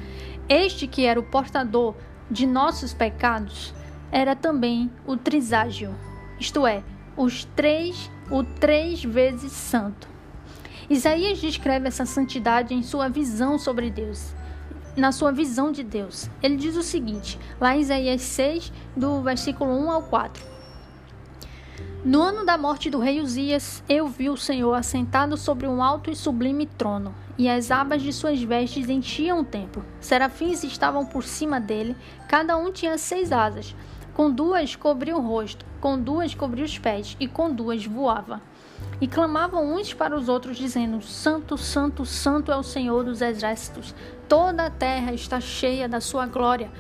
[0.51, 1.95] este que era o portador
[2.29, 3.73] de nossos pecados
[4.11, 5.95] era também o triságio,
[6.41, 6.83] isto é,
[7.17, 10.09] os três, o três vezes santo.
[10.89, 14.35] Isaías descreve essa santidade em sua visão sobre Deus,
[14.97, 16.29] na sua visão de Deus.
[16.43, 20.50] Ele diz o seguinte, lá em Isaías 6, do versículo 1 ao 4.
[22.03, 26.11] No ano da morte do rei Uzias, eu vi o Senhor assentado sobre um alto
[26.11, 29.85] e sublime trono, e as abas de suas vestes enchiam o templo.
[30.01, 31.95] Serafins estavam por cima dele,
[32.27, 33.77] cada um tinha seis asas.
[34.15, 38.41] Com duas cobria o rosto, com duas cobria os pés, e com duas voava.
[38.99, 43.95] E clamavam uns para os outros, dizendo: Santo, Santo, Santo é o Senhor dos exércitos.
[44.27, 46.73] Toda a terra está cheia da sua glória.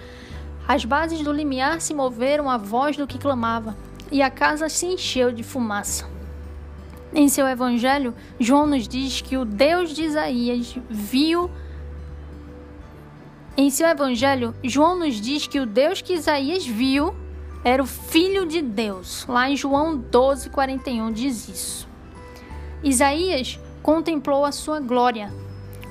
[0.66, 3.76] As bases do limiar se moveram à voz do que clamava
[4.10, 6.08] e a casa se encheu de fumaça.
[7.12, 11.50] Em seu evangelho, João nos diz que o Deus de Isaías viu.
[13.56, 17.14] Em seu evangelho, João nos diz que o Deus que Isaías viu
[17.64, 19.26] era o Filho de Deus.
[19.28, 21.88] Lá em João 12, 41 diz isso.
[22.82, 25.32] Isaías contemplou a sua glória,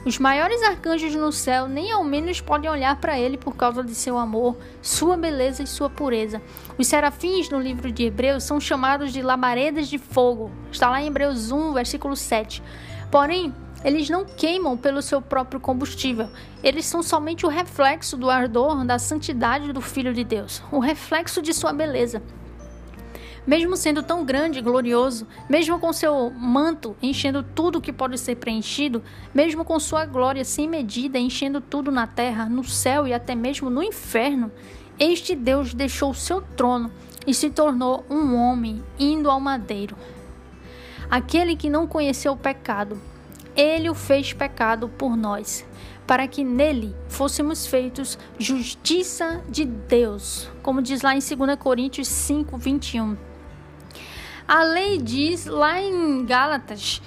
[0.05, 3.93] os maiores arcanjos no céu nem ao menos podem olhar para ele por causa de
[3.93, 6.41] seu amor, sua beleza e sua pureza.
[6.77, 10.51] Os serafins no livro de Hebreus são chamados de labaredas de fogo.
[10.71, 12.63] Está lá em Hebreus 1, versículo 7.
[13.12, 16.29] Porém, eles não queimam pelo seu próprio combustível.
[16.63, 21.41] Eles são somente o reflexo do ardor da santidade do Filho de Deus, o reflexo
[21.41, 22.21] de sua beleza.
[23.49, 28.35] Mesmo sendo tão grande e glorioso, mesmo com seu manto enchendo tudo que pode ser
[28.35, 29.01] preenchido,
[29.33, 33.67] mesmo com sua glória sem medida enchendo tudo na terra, no céu e até mesmo
[33.71, 34.51] no inferno,
[34.99, 36.91] este Deus deixou seu trono
[37.25, 39.97] e se tornou um homem indo ao madeiro.
[41.09, 43.01] Aquele que não conheceu o pecado,
[43.55, 45.65] ele o fez pecado por nós,
[46.05, 52.55] para que nele fôssemos feitos justiça de Deus, como diz lá em 2 Coríntios 5,
[52.55, 53.28] 21.
[54.49, 57.03] A lei diz lá em Gálatas,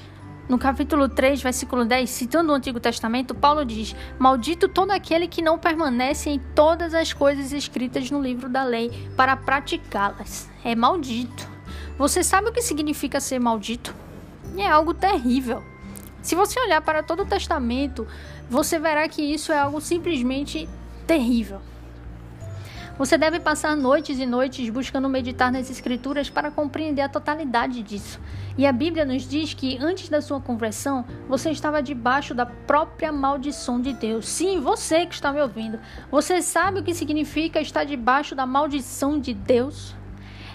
[0.49, 5.43] no capítulo 3, versículo 10, citando o Antigo Testamento, Paulo diz: Maldito todo aquele que
[5.43, 10.49] não permanece em todas as coisas escritas no livro da lei para praticá-las.
[10.65, 11.49] É maldito.
[11.99, 13.93] Você sabe o que significa ser maldito?
[14.57, 15.65] É algo terrível.
[16.23, 18.07] Se você olhar para todo o Testamento,
[18.49, 20.69] você verá que isso é algo simplesmente
[21.09, 21.61] terrível.
[22.99, 28.21] Você deve passar noites e noites buscando meditar nas Escrituras para compreender a totalidade disso.
[28.57, 33.11] E a Bíblia nos diz que antes da sua conversão, você estava debaixo da própria
[33.11, 34.29] maldição de Deus.
[34.29, 35.81] Sim, você que está me ouvindo.
[36.11, 39.95] Você sabe o que significa estar debaixo da maldição de Deus?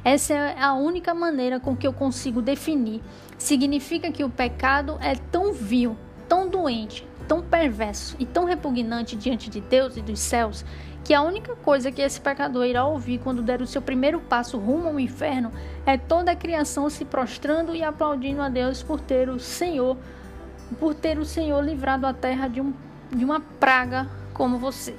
[0.04, 3.02] Essa é a única maneira com que eu consigo definir.
[3.38, 5.98] Significa que o pecado é tão vil,
[6.30, 10.64] tão doente, tão perverso e tão repugnante diante de Deus e dos céus
[11.04, 14.58] que a única coisa que esse pecador irá ouvir quando der o seu primeiro passo
[14.58, 15.52] rumo ao inferno
[15.86, 19.96] é toda a criação se prostrando e aplaudindo a Deus por ter o Senhor,
[20.80, 22.74] por ter o Senhor livrado a terra de, um,
[23.10, 24.96] de uma praga como você.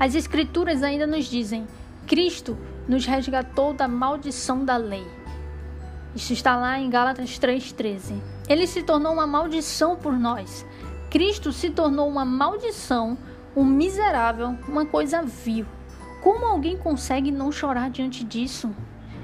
[0.00, 1.64] As escrituras ainda nos dizem:
[2.04, 5.06] Cristo nos resgatou da maldição da lei.
[6.14, 8.37] Isso está lá em Gálatas 3,13.
[8.48, 10.64] Ele se tornou uma maldição por nós.
[11.10, 13.16] Cristo se tornou uma maldição
[13.58, 15.66] um miserável, uma coisa vil.
[16.22, 18.74] Como alguém consegue não chorar diante disso?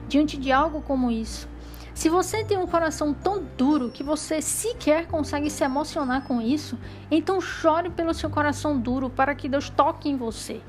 [0.08, 1.48] Diante de algo como isso?
[1.94, 6.76] Se você tem um coração tão duro que você sequer consegue se emocionar com isso,
[7.08, 10.60] então chore pelo seu coração duro para que Deus toque em você.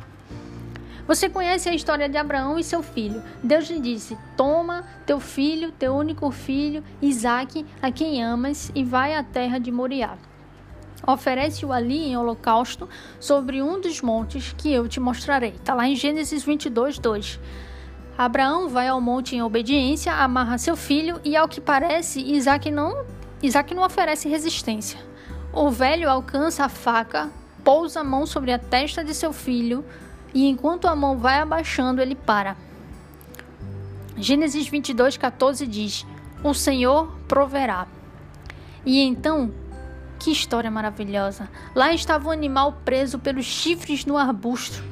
[1.07, 3.21] Você conhece a história de Abraão e seu filho.
[3.43, 9.15] Deus lhe disse: Toma teu filho, teu único filho, Isaque, a quem amas, e vai
[9.15, 10.17] à terra de Moriá
[11.07, 12.89] oferece-o ali em holocausto
[13.19, 15.51] sobre um dos montes que eu te mostrarei.
[15.51, 17.39] Está lá em Gênesis 22, 2.
[18.17, 23.05] Abraão vai ao monte em obediência, amarra seu filho e, ao que parece, Isaac não,
[23.43, 24.99] Isaac não oferece resistência.
[25.53, 27.29] O velho alcança a faca,
[27.63, 29.83] pousa a mão sobre a testa de seu filho
[30.35, 32.57] e, enquanto a mão vai abaixando, ele para.
[34.17, 36.05] Gênesis 22, 14 diz:
[36.43, 37.87] O Senhor proverá.
[38.85, 39.51] E então
[40.19, 41.49] que história maravilhosa!
[41.73, 44.83] Lá estava o animal preso pelos chifres no arbusto.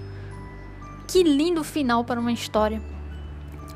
[1.08, 2.82] Que lindo final para uma história!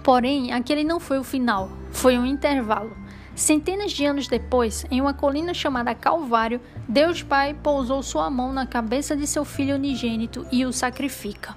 [0.03, 2.95] Porém, aquele não foi o final, foi um intervalo.
[3.37, 8.65] Centenas de anos depois, em uma colina chamada Calvário, Deus Pai pousou sua mão na
[8.65, 11.55] cabeça de seu filho unigênito e o sacrifica.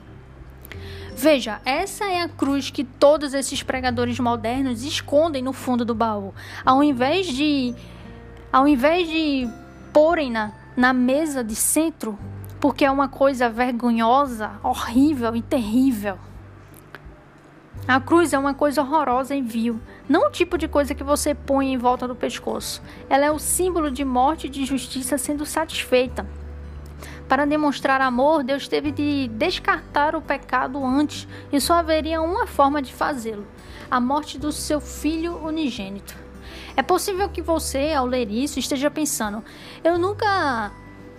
[1.17, 6.35] Veja, essa é a cruz que todos esses pregadores modernos escondem no fundo do baú.
[6.67, 7.75] Ao invés de
[8.53, 9.49] ao invés de
[9.91, 12.19] porem-na na mesa de centro,
[12.61, 16.19] porque é uma coisa vergonhosa, horrível e terrível.
[17.89, 21.37] A cruz é uma coisa horrorosa e vil, não o tipo de coisa que você
[21.37, 22.83] põe em volta do pescoço.
[23.09, 26.27] Ela é o símbolo de morte e de justiça sendo satisfeita.
[27.29, 32.83] Para demonstrar amor, Deus teve de descartar o pecado antes, e só haveria uma forma
[32.83, 33.47] de fazê-lo:
[33.89, 36.17] a morte do seu filho unigênito.
[36.77, 39.45] É possível que você, ao ler isso, esteja pensando:
[39.85, 40.73] eu nunca.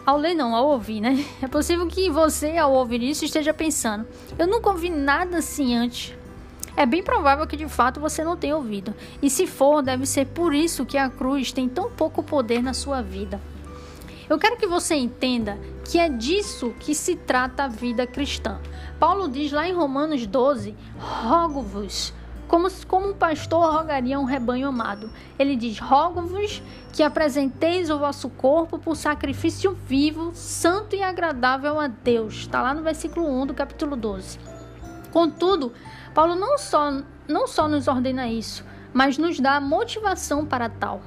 [0.06, 1.24] Ao ler, não, ao ouvir, né?
[1.42, 4.06] É possível que você, ao ouvir isso, esteja pensando:
[4.38, 6.14] eu nunca ouvi nada assim antes.
[6.76, 8.94] É bem provável que de fato você não tenha ouvido.
[9.22, 12.74] E se for, deve ser por isso que a cruz tem tão pouco poder na
[12.74, 13.42] sua vida.
[14.30, 18.60] Eu quero que você entenda que é disso que se trata a vida cristã.
[19.00, 22.14] Paulo diz lá em Romanos 12: Rogo-vos
[22.52, 25.10] como, como um pastor rogaria um rebanho amado.
[25.40, 31.88] Ele diz: Rogo-vos que apresenteis o vosso corpo por sacrifício vivo, santo e agradável a
[31.88, 32.36] Deus.
[32.36, 34.38] Está lá no versículo 1 do capítulo 12.
[35.12, 35.72] Contudo,
[36.14, 41.02] Paulo não só, não só nos ordena isso, mas nos dá motivação para tal.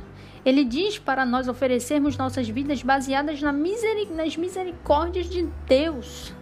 [0.44, 6.34] Ele diz para nós oferecermos nossas vidas baseadas nas misericórdias de Deus.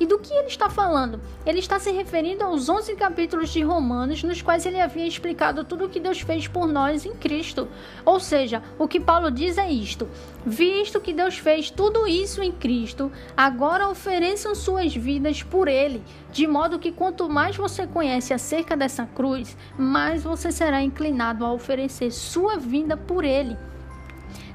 [0.00, 1.20] E do que ele está falando?
[1.44, 5.86] Ele está se referindo aos 11 capítulos de Romanos, nos quais ele havia explicado tudo
[5.86, 7.66] o que Deus fez por nós em Cristo.
[8.04, 10.08] Ou seja, o que Paulo diz é isto:
[10.46, 16.46] visto que Deus fez tudo isso em Cristo, agora ofereçam suas vidas por Ele, de
[16.46, 22.12] modo que quanto mais você conhece acerca dessa cruz, mais você será inclinado a oferecer
[22.12, 23.56] sua vida por Ele.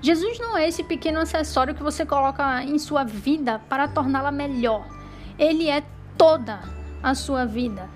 [0.02, 5.03] Jesus não é esse pequeno acessório que você coloca em sua vida para torná-la melhor.
[5.38, 5.84] Ele é
[6.18, 6.62] toda
[7.02, 7.90] a sua vida.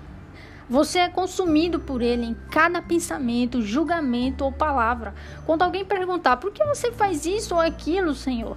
[0.68, 5.14] Você é consumido por ele em cada pensamento, julgamento ou palavra.
[5.46, 8.56] Quando alguém perguntar por que você faz isso ou aquilo, Senhor,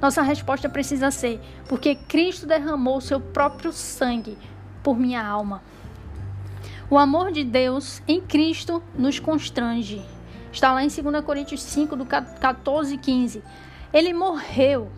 [0.00, 4.38] nossa resposta precisa ser: porque Cristo derramou seu próprio sangue
[4.82, 5.62] por minha alma.
[6.88, 10.02] O amor de Deus em Cristo nos constrange.
[10.52, 13.42] Está lá em 2 Coríntios 5, do 14 e 15.
[13.92, 14.90] Ele morreu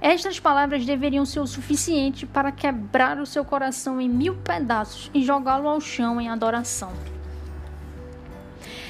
[0.00, 5.22] estas palavras deveriam ser o suficiente para quebrar o seu coração em mil pedaços e
[5.22, 6.92] jogá-lo ao chão em adoração.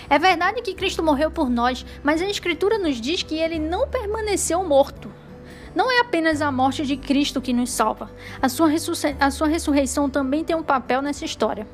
[0.08, 3.88] É verdade que Cristo morreu por nós, mas a Escritura nos diz que ele não
[3.88, 5.12] permaneceu morto.
[5.74, 8.10] Não é apenas a morte de Cristo que nos salva.
[8.42, 8.68] A sua,
[9.20, 11.66] a sua ressurreição também tem um papel nessa história.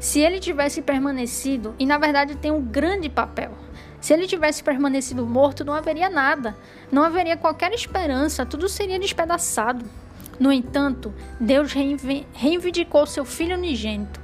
[0.00, 3.52] Se ele tivesse permanecido, e na verdade tem um grande papel,
[4.00, 6.56] se ele tivesse permanecido morto, não haveria nada,
[6.90, 9.84] não haveria qualquer esperança, tudo seria despedaçado.
[10.38, 11.72] No entanto, Deus
[12.32, 14.20] reivindicou seu Filho unigênito,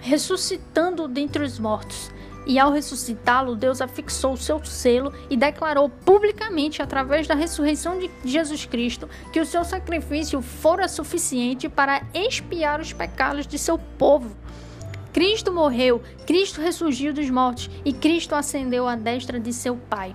[0.00, 2.10] ressuscitando-o dentre os mortos.
[2.48, 8.08] E ao ressuscitá-lo, Deus afixou o seu selo e declarou publicamente, através da ressurreição de
[8.24, 14.36] Jesus Cristo, que o seu sacrifício fora suficiente para expiar os pecados de seu povo.
[15.16, 20.14] Cristo morreu, Cristo ressurgiu dos mortos e Cristo ascendeu à destra de seu Pai.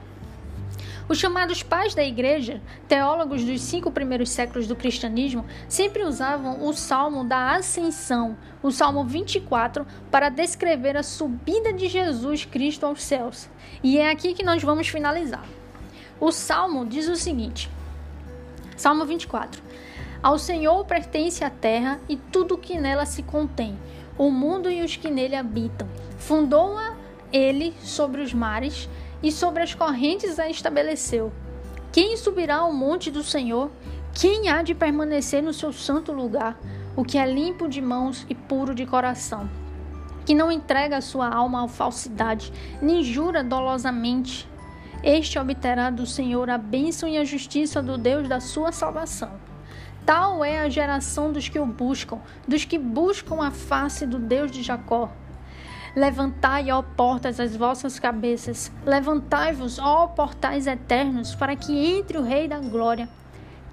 [1.09, 6.71] Os chamados pais da igreja, teólogos dos cinco primeiros séculos do cristianismo, sempre usavam o
[6.71, 13.49] salmo da ascensão, o salmo 24, para descrever a subida de Jesus Cristo aos céus.
[13.81, 15.45] E é aqui que nós vamos finalizar.
[16.19, 17.71] O salmo diz o seguinte:
[18.77, 19.63] Salmo 24.
[20.21, 23.75] Ao Senhor pertence a terra e tudo que nela se contém
[24.21, 25.87] o mundo e os que nele habitam.
[26.19, 26.95] Fundou-a
[27.33, 28.87] ele sobre os mares
[29.23, 31.31] e sobre as correntes a estabeleceu.
[31.91, 33.71] Quem subirá ao monte do Senhor?
[34.13, 36.55] Quem há de permanecer no seu santo lugar?
[36.95, 39.49] O que é limpo de mãos e puro de coração,
[40.23, 44.47] que não entrega a sua alma à falsidade, nem jura dolosamente.
[45.03, 49.40] Este obterá do Senhor a bênção e a justiça do Deus da sua salvação.
[50.05, 54.51] Tal é a geração dos que o buscam, dos que buscam a face do Deus
[54.51, 55.09] de Jacó.
[55.95, 62.47] Levantai, ó portas, as vossas cabeças, levantai-vos, ó portais eternos, para que entre o Rei
[62.47, 63.09] da Glória.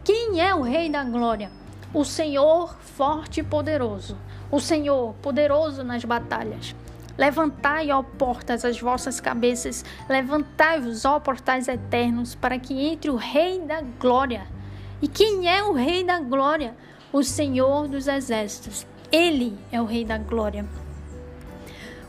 [0.05, 1.51] Quem é o Rei da Glória?
[1.95, 4.16] O Senhor forte e poderoso,
[4.51, 6.74] o Senhor poderoso nas batalhas.
[7.16, 13.61] Levantai, ó portas, as vossas cabeças, levantai-vos, ó portais eternos, para que entre o Rei
[13.61, 14.58] da Glória.
[15.01, 16.75] E quem é o Rei da Glória?
[17.13, 18.87] O Senhor dos Exércitos.
[19.13, 20.67] Ele é o Rei da Glória.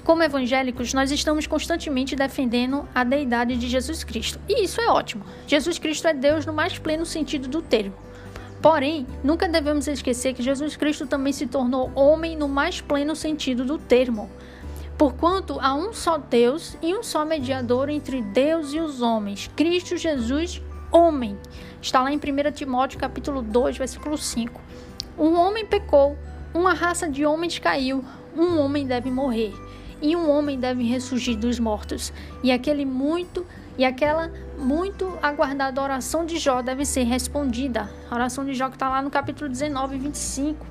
[0.03, 4.39] Como evangélicos, nós estamos constantemente defendendo a deidade de Jesus Cristo.
[4.49, 5.23] E isso é ótimo.
[5.45, 7.93] Jesus Cristo é Deus no mais pleno sentido do termo.
[8.59, 13.63] Porém, nunca devemos esquecer que Jesus Cristo também se tornou homem no mais pleno sentido
[13.63, 14.29] do termo.
[14.97, 19.95] Porquanto há um só Deus e um só mediador entre Deus e os homens, Cristo
[19.95, 20.61] Jesus,
[20.91, 21.37] homem.
[21.81, 24.61] Está lá em 1 Timóteo capítulo 2, versículo 5.
[25.17, 26.17] Um homem pecou,
[26.53, 28.03] uma raça de homens caiu,
[28.35, 29.53] um homem deve morrer,
[30.01, 32.13] e um homem deve ressurgir dos mortos.
[32.43, 33.45] E aquele muito
[33.77, 37.89] e aquela muito aguardada oração de Jó deve ser respondida.
[38.11, 40.67] A oração de Jó que está lá no capítulo 19, 25.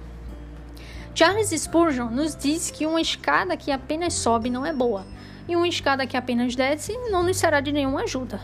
[1.14, 5.06] Charles Spurgeon nos diz que uma escada que apenas sobe não é boa,
[5.48, 8.40] e uma escada que apenas desce não nos será de nenhuma ajuda.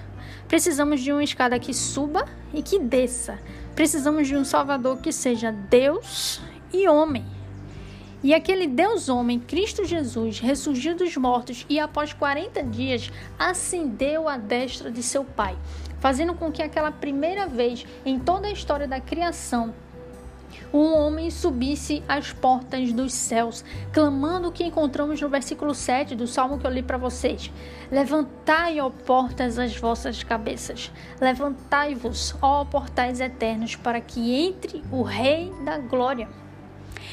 [0.55, 3.41] Precisamos de uma escada que suba e que desça.
[3.75, 6.41] Precisamos de um Salvador que seja Deus
[6.73, 7.25] e homem.
[8.23, 14.37] E aquele Deus homem, Cristo Jesus, ressurgiu dos mortos e após 40 dias ascendeu à
[14.37, 15.59] destra de seu Pai,
[15.99, 19.75] fazendo com que aquela primeira vez em toda a história da criação
[20.73, 26.27] um homem subisse às portas dos céus, clamando o que encontramos no versículo 7 do
[26.27, 27.51] salmo que eu li para vocês:
[27.91, 30.91] Levantai, ó portas, as vossas cabeças,
[31.21, 36.29] levantai-vos, ó portais eternos, para que entre o Rei da Glória.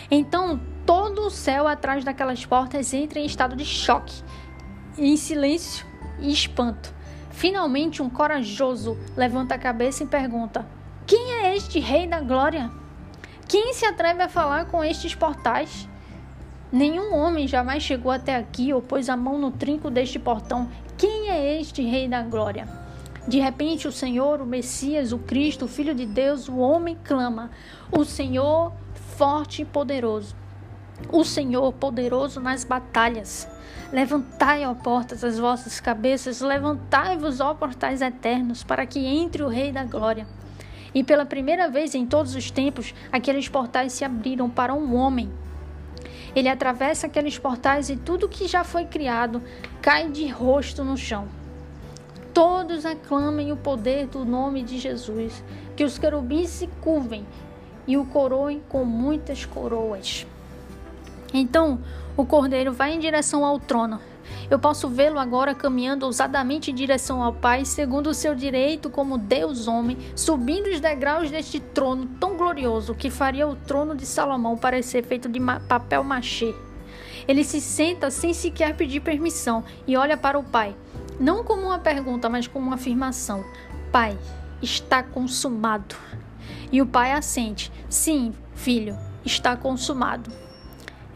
[0.10, 4.24] Então, todo o céu atrás daquelas portas entra em estado de choque,
[4.98, 5.86] em silêncio
[6.20, 6.94] e espanto.
[7.30, 10.66] Finalmente, um corajoso levanta a cabeça e pergunta:
[11.08, 12.70] Quem é este Rei da Glória?
[13.52, 15.86] Quem se atreve a falar com estes portais?
[16.72, 20.70] Nenhum homem jamais chegou até aqui ou pôs a mão no trinco deste portão.
[20.98, 22.66] Quem é este Rei da Glória?
[23.28, 27.52] De repente, o Senhor, o Messias, o Cristo, o Filho de Deus, o homem clama:
[27.92, 28.72] O Senhor
[29.18, 30.34] forte e poderoso.
[31.12, 33.50] O Senhor poderoso nas batalhas.
[33.92, 39.74] Levantai, ó portas, as vossas cabeças, levantai-vos, ó portais eternos, para que entre o Rei
[39.74, 40.26] da Glória.
[40.94, 45.32] E pela primeira vez em todos os tempos, aqueles portais se abriram para um homem
[46.36, 49.42] ele atravessa aqueles portais e tudo que já foi criado
[49.82, 51.28] cai de rosto no chão.
[52.34, 55.44] Todos aclamem o poder do nome de Jesus,
[55.76, 57.26] que os querubins se curvem
[57.86, 60.26] e o coroem com muitas coroas.
[61.34, 61.80] Então
[62.16, 64.00] o cordeiro vai em direção ao trono
[64.50, 69.18] eu posso vê-lo agora caminhando ousadamente em direção ao Pai, segundo o seu direito como
[69.18, 74.58] Deus homem, subindo os degraus deste trono tão glorioso que faria o trono de Salomão
[74.58, 76.54] parecer feito de papel machê.
[77.28, 80.76] Ele se senta sem sequer pedir permissão e olha para o Pai,
[81.20, 83.46] não como uma pergunta, mas como uma afirmação:
[83.92, 84.18] Pai,
[84.62, 85.96] está consumado.
[86.72, 90.32] E o Pai assente: Sim, filho, está consumado.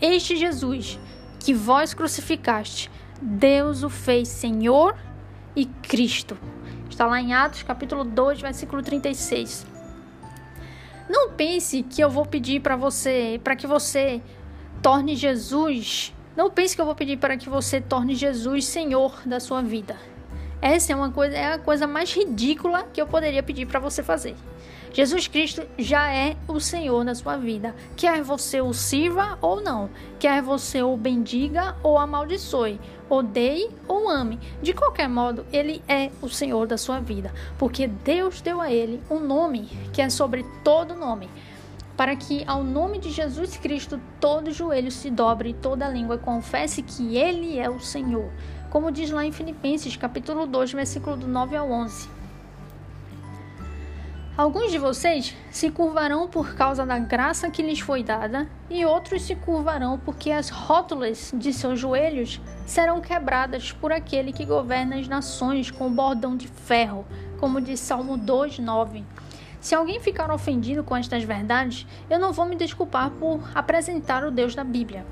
[0.01, 0.99] Este Jesus,
[1.39, 2.91] que vós crucificaste,
[3.21, 4.95] Deus o fez Senhor
[5.55, 6.37] e Cristo.
[6.89, 9.65] Está lá em Atos capítulo 2, versículo 36.
[11.09, 14.21] Não pense que eu vou pedir para você, para que você
[14.81, 16.13] torne Jesus.
[16.35, 19.97] Não pense que eu vou pedir para que você torne Jesus Senhor da sua vida.
[20.61, 24.01] Essa é uma coisa, é a coisa mais ridícula que eu poderia pedir para você
[24.01, 24.35] fazer.
[24.95, 27.75] Jesus Cristo já é o Senhor na sua vida.
[27.97, 32.79] Quer você o sirva ou não, quer você o bendiga ou amaldiçoe,
[33.09, 34.39] odeie ou ame.
[34.61, 39.01] De qualquer modo, ele é o Senhor da sua vida, porque Deus deu a ele
[39.11, 41.29] um nome que é sobre todo nome
[41.97, 46.81] para que ao nome de Jesus Cristo todo joelho se dobre e toda língua confesse
[46.81, 48.29] que ele é o Senhor.
[48.69, 52.24] Como diz lá em Filipenses, capítulo 2, versículo do 9 ao 11.
[54.37, 59.21] Alguns de vocês se curvarão por causa da graça que lhes foi dada, e outros
[59.21, 65.07] se curvarão porque as rótulas de seus joelhos serão quebradas por aquele que governa as
[65.07, 67.05] nações com bordão de ferro,
[67.39, 69.05] como diz Salmo 2:9.
[69.61, 74.31] Se alguém ficar ofendido com estas verdades, eu não vou me desculpar por apresentar o
[74.31, 75.05] Deus da Bíblia.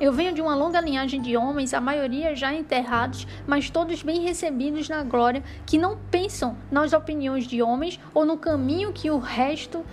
[0.00, 4.20] Eu venho de uma longa linhagem de homens, a maioria já enterrados, mas todos bem
[4.20, 9.18] recebidos na glória, que não pensam nas opiniões de homens ou no caminho que o
[9.18, 9.84] resto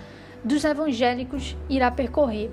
[0.42, 2.50] dos evangélicos irá percorrer.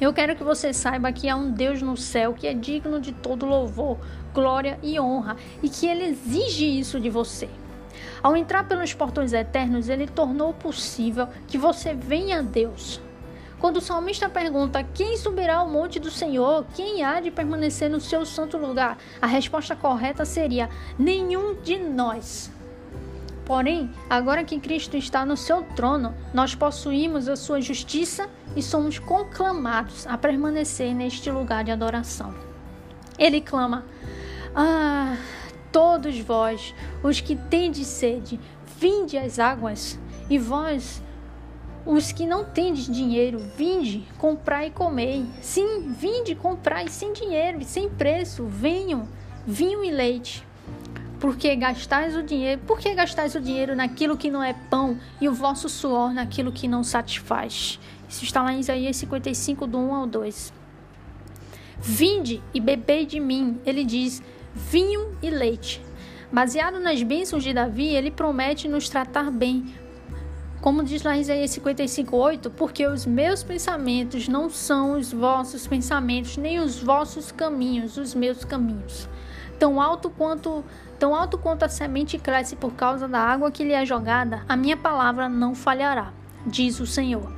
[0.00, 3.12] Eu quero que você saiba que há um Deus no céu que é digno de
[3.12, 3.98] todo louvor,
[4.32, 7.48] glória e honra e que ele exige isso de você.
[8.22, 13.00] Ao entrar pelos portões eternos, ele tornou possível que você venha a Deus.
[13.62, 18.00] Quando o salmista pergunta quem subirá ao monte do Senhor, quem há de permanecer no
[18.00, 22.50] seu santo lugar, a resposta correta seria: nenhum de nós.
[23.44, 28.98] Porém, agora que Cristo está no seu trono, nós possuímos a sua justiça e somos
[28.98, 32.34] conclamados a permanecer neste lugar de adoração.
[33.16, 33.86] Ele clama:
[34.56, 35.16] Ah,
[35.70, 38.40] todos vós, os que tendes sede,
[38.76, 39.96] vinde às águas,
[40.28, 41.01] e vós,
[41.84, 45.26] os que não tendes dinheiro, vinde, comprai e comei.
[45.40, 48.44] Sim, vinde, comprai sem dinheiro e sem preço.
[48.46, 49.08] Venham,
[49.46, 50.46] vinho e leite.
[51.18, 55.34] Porque gastais o dinheiro, porque gastais o dinheiro naquilo que não é pão e o
[55.34, 57.78] vosso suor naquilo que não satisfaz.
[58.08, 60.52] Isso está lá em Isaías 55, do 1 ao 2.
[61.78, 64.22] Vinde e bebei de mim, ele diz,
[64.54, 65.80] vinho e leite.
[66.32, 69.66] Baseado nas bênçãos de Davi, ele promete nos tratar bem,
[70.62, 76.36] como diz lá em Isaías 55:8, porque os meus pensamentos não são os vossos pensamentos,
[76.36, 79.08] nem os vossos caminhos, os meus caminhos.
[79.58, 80.64] Tão alto quanto
[81.00, 84.56] tão alto quanto a semente cresce por causa da água que lhe é jogada, a
[84.56, 86.12] minha palavra não falhará,
[86.46, 87.32] diz o Senhor.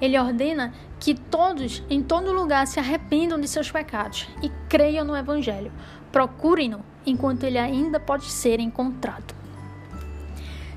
[0.00, 5.16] Ele ordena que todos em todo lugar se arrependam de seus pecados e creiam no
[5.16, 5.72] evangelho.
[6.12, 9.39] Procurem-no enquanto ele ainda pode ser encontrado.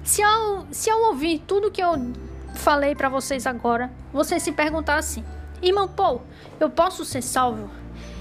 [0.03, 2.13] Se ao, se ao ouvir tudo que eu
[2.55, 5.23] falei para vocês agora, você se perguntar assim:
[5.61, 6.21] Irmão Paul,
[6.59, 7.69] eu posso ser salvo?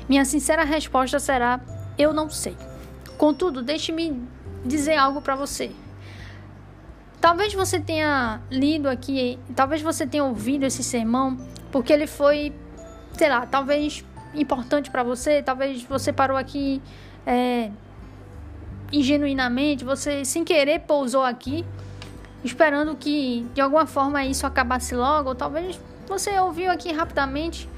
[0.08, 1.60] Minha sincera resposta será:
[1.98, 2.56] Eu não sei.
[3.18, 4.22] Contudo, deixe-me
[4.64, 5.72] dizer algo para você.
[7.20, 11.38] Talvez você tenha lido aqui, talvez você tenha ouvido esse sermão,
[11.70, 12.52] porque ele foi,
[13.16, 14.04] sei lá, talvez
[14.34, 16.82] importante para você, talvez você parou aqui
[17.24, 17.70] é,
[18.92, 21.64] ingenuinamente, você sem querer pousou aqui,
[22.44, 27.68] esperando que de alguma forma isso acabasse logo, ou talvez Você ouviu aqui rapidamente?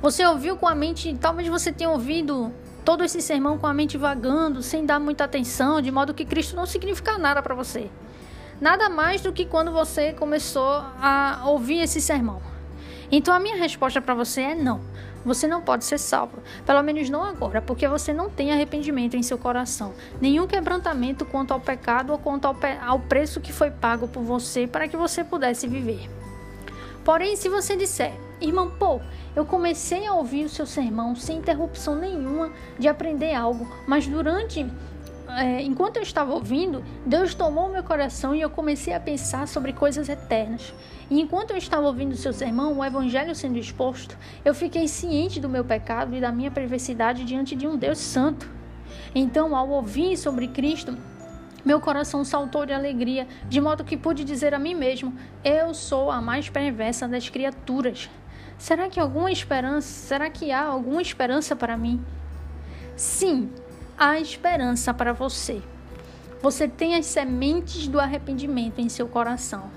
[0.00, 2.52] Você ouviu com a mente, talvez você tenha ouvido
[2.84, 6.54] todo esse sermão com a mente vagando, sem dar muita atenção, de modo que Cristo
[6.54, 7.90] não significa nada para você.
[8.60, 12.40] Nada mais do que quando você começou a ouvir esse sermão.
[13.10, 14.80] Então a minha resposta para você é não.
[15.24, 19.22] Você não pode ser salvo, pelo menos não agora, porque você não tem arrependimento em
[19.22, 24.06] seu coração, nenhum quebrantamento quanto ao pecado ou quanto ao, ao preço que foi pago
[24.06, 26.10] por você para que você pudesse viver.
[27.04, 29.00] Porém, se você disser, irmão Paul,
[29.36, 34.66] eu comecei a ouvir o seu sermão sem interrupção nenhuma de aprender algo, mas durante
[35.36, 39.72] é, enquanto eu estava ouvindo, Deus tomou meu coração e eu comecei a pensar sobre
[39.72, 40.74] coisas eternas.
[41.10, 45.40] E enquanto eu estava ouvindo o seu sermão, o evangelho sendo exposto, eu fiquei ciente
[45.40, 48.48] do meu pecado e da minha perversidade diante de um Deus santo.
[49.14, 50.96] Então, ao ouvir sobre Cristo,
[51.64, 56.10] meu coração saltou de alegria, de modo que pude dizer a mim mesmo: Eu sou
[56.10, 58.10] a mais perversa das criaturas.
[58.58, 59.88] Será que alguma esperança?
[59.88, 62.04] Será que há alguma esperança para mim?
[62.96, 63.50] Sim,
[63.98, 65.62] há esperança para você.
[66.42, 69.70] Você tem as sementes do arrependimento em seu coração.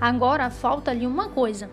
[0.00, 1.70] Agora falta-lhe uma coisa: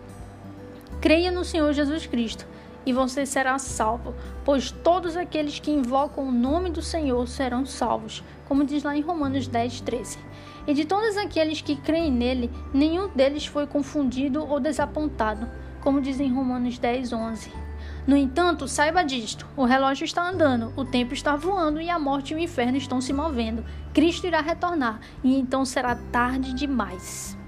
[1.00, 2.46] creia no Senhor Jesus Cristo
[2.84, 8.24] e você será salvo, pois todos aqueles que invocam o nome do Senhor serão salvos,
[8.48, 10.18] como diz lá em Romanos 10, 13.
[10.66, 15.46] E de todos aqueles que creem nele, nenhum deles foi confundido ou desapontado
[15.80, 17.69] como diz em Romanos 10, 11.
[18.06, 22.32] No entanto, saiba disto: o relógio está andando, o tempo está voando e a morte
[22.32, 23.64] e o inferno estão se movendo.
[23.92, 27.39] Cristo irá retornar e então será tarde demais.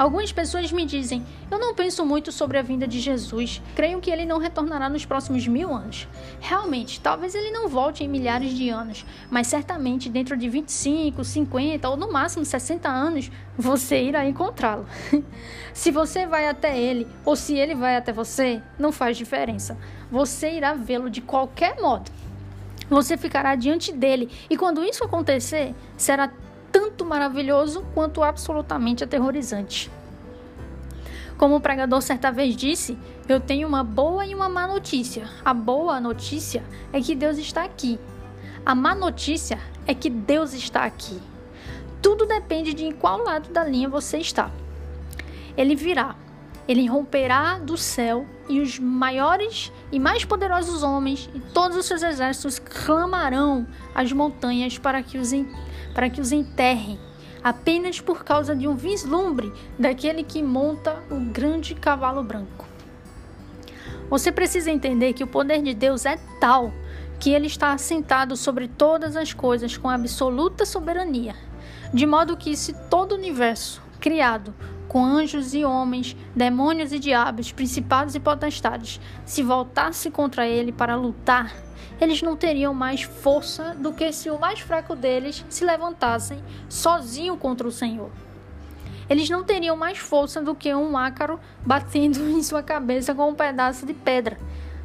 [0.00, 3.60] Algumas pessoas me dizem: Eu não penso muito sobre a vinda de Jesus.
[3.76, 6.08] Creio que ele não retornará nos próximos mil anos.
[6.40, 11.86] Realmente, talvez ele não volte em milhares de anos, mas certamente dentro de 25, 50
[11.86, 14.86] ou no máximo 60 anos você irá encontrá-lo.
[15.74, 19.76] se você vai até ele ou se ele vai até você, não faz diferença.
[20.10, 22.10] Você irá vê-lo de qualquer modo.
[22.88, 26.32] Você ficará diante dele e quando isso acontecer, será
[26.72, 29.90] tanto maravilhoso quanto absolutamente aterrorizante.
[31.36, 35.26] Como o pregador certa vez disse, eu tenho uma boa e uma má notícia.
[35.42, 36.62] A boa notícia
[36.92, 37.98] é que Deus está aqui.
[38.64, 41.18] A má notícia é que Deus está aqui.
[42.02, 44.50] Tudo depende de em qual lado da linha você está.
[45.56, 46.14] Ele virá.
[46.68, 52.02] Ele romperá do céu e os maiores e mais poderosos homens e todos os seus
[52.02, 55.32] exércitos clamarão às montanhas para que os
[55.94, 56.98] para que os enterrem,
[57.42, 62.66] apenas por causa de um vislumbre daquele que monta o grande cavalo branco.
[64.08, 66.72] Você precisa entender que o poder de Deus é tal
[67.18, 71.36] que ele está assentado sobre todas as coisas com absoluta soberania,
[71.92, 74.54] de modo que se todo o universo criado
[74.90, 80.96] com anjos e homens, demônios e diabos, principados e potestades, se voltasse contra ele para
[80.96, 81.54] lutar,
[82.00, 87.36] eles não teriam mais força do que se o mais fraco deles se levantassem sozinho
[87.36, 88.10] contra o Senhor.
[89.08, 93.34] Eles não teriam mais força do que um ácaro batendo em sua cabeça com um
[93.34, 94.38] pedaço de pedra.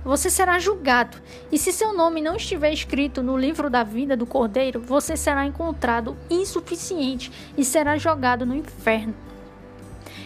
[0.03, 1.17] Você será julgado,
[1.51, 5.47] e se seu nome não estiver escrito no livro da vida do Cordeiro, você será
[5.47, 9.15] encontrado insuficiente e será jogado no inferno.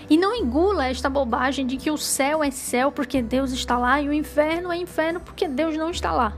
[0.09, 4.01] E não engula esta bobagem de que o céu é céu porque Deus está lá
[4.01, 6.33] e o inferno é inferno porque Deus não está lá.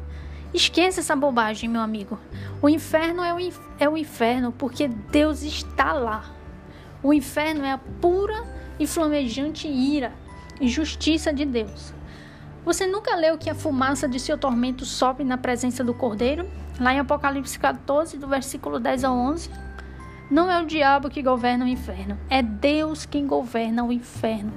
[0.54, 2.20] Esqueça essa bobagem, meu amigo.
[2.62, 6.26] O inferno é o, inf é o inferno porque Deus está lá.
[7.02, 8.44] O inferno é a pura
[8.78, 10.12] e flamejante ira
[10.60, 11.94] e justiça de Deus.
[12.66, 16.48] Você nunca leu que a fumaça de seu tormento sobe na presença do Cordeiro?
[16.80, 19.50] Lá em Apocalipse 14, do versículo 10 ao 11.
[20.32, 24.54] Não é o diabo que governa o inferno, é Deus quem governa o inferno.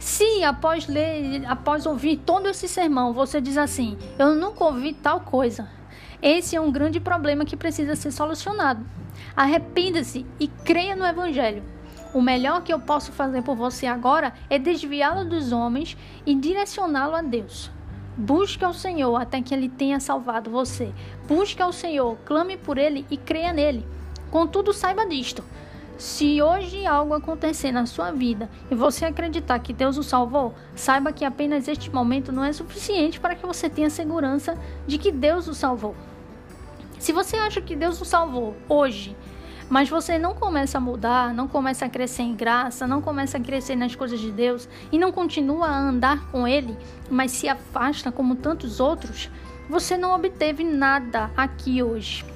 [0.00, 5.20] Se após ler, após ouvir todo esse sermão, você diz assim: "Eu nunca ouvi tal
[5.20, 5.68] coisa",
[6.20, 8.84] esse é um grande problema que precisa ser solucionado.
[9.36, 11.62] Arrependa-se e creia no evangelho.
[12.12, 15.96] O melhor que eu posso fazer por você agora é desviá-lo dos homens
[16.26, 17.70] e direcioná-lo a Deus.
[18.16, 20.92] Busque ao Senhor até que ele tenha salvado você.
[21.28, 23.86] Busque ao Senhor, clame por ele e creia nele.
[24.36, 25.42] Contudo, saiba disto:
[25.96, 31.10] se hoje algo acontecer na sua vida e você acreditar que Deus o salvou, saiba
[31.10, 34.54] que apenas este momento não é suficiente para que você tenha segurança
[34.86, 35.96] de que Deus o salvou.
[36.98, 39.16] Se você acha que Deus o salvou hoje,
[39.70, 43.40] mas você não começa a mudar, não começa a crescer em graça, não começa a
[43.40, 46.76] crescer nas coisas de Deus e não continua a andar com Ele,
[47.08, 49.30] mas se afasta como tantos outros,
[49.66, 52.35] você não obteve nada aqui hoje.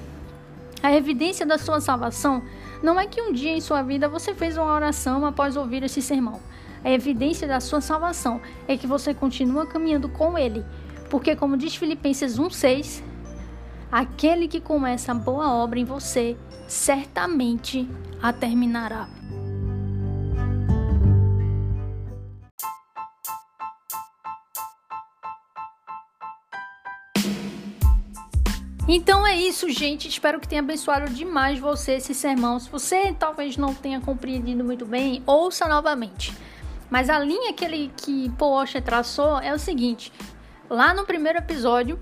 [0.83, 2.43] A evidência da sua salvação
[2.81, 6.01] Não é que um dia em sua vida você fez uma oração após ouvir esse
[6.01, 6.39] sermão.
[6.83, 10.65] A evidência da sua salvação é que você continua caminhando com Ele.
[11.09, 13.03] Porque, como diz Filipenses 1,6,
[13.91, 16.35] aquele que começa a boa obra em você
[16.67, 17.87] certamente
[18.21, 19.20] a terminará.
[28.93, 30.09] Então é isso, gente.
[30.09, 32.59] Espero que tenha abençoado demais você esse sermão.
[32.59, 36.35] Se você talvez não tenha compreendido muito bem, ouça novamente.
[36.89, 40.11] Mas a linha que ele que Washer traçou é o seguinte:
[40.69, 41.97] lá no primeiro episódio,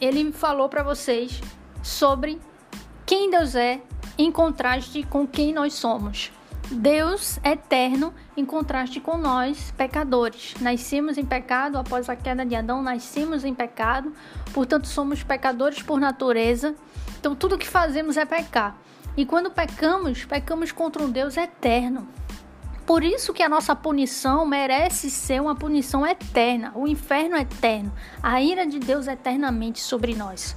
[0.00, 1.40] ele falou para vocês
[1.82, 2.40] sobre
[3.04, 3.82] quem Deus é
[4.16, 6.30] em contraste com quem nós somos.
[6.72, 10.54] Deus eterno em contraste com nós, pecadores.
[10.60, 14.12] Nascemos em pecado, após a queda de Adão, nascemos em pecado,
[14.52, 16.74] portanto, somos pecadores por natureza.
[17.18, 18.76] Então, tudo que fazemos é pecar.
[19.16, 22.08] E quando pecamos, pecamos contra um Deus eterno.
[22.86, 27.92] Por isso que a nossa punição merece ser uma punição eterna, o inferno eterno,
[28.22, 30.56] a ira de Deus eternamente sobre nós.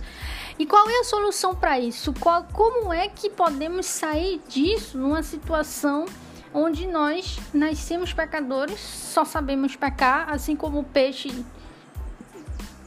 [0.58, 2.14] E qual é a solução para isso?
[2.14, 6.06] Qual, como é que podemos sair disso numa situação
[6.54, 11.44] onde nós nascemos pecadores, só sabemos pecar, assim como o peixe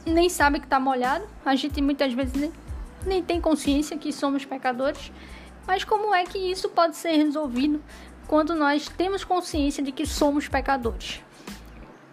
[0.03, 2.51] nem sabe que está molhado, a gente muitas vezes nem,
[3.05, 5.11] nem tem consciência que somos pecadores.
[5.67, 7.79] Mas como é que isso pode ser resolvido
[8.27, 11.21] quando nós temos consciência de que somos pecadores?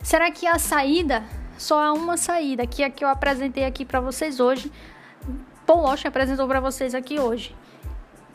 [0.02, 1.24] Será que a saída,
[1.56, 4.70] só há uma saída, que é a que eu apresentei aqui para vocês hoje,
[5.66, 7.52] Paul Walsh apresentou para vocês aqui hoje,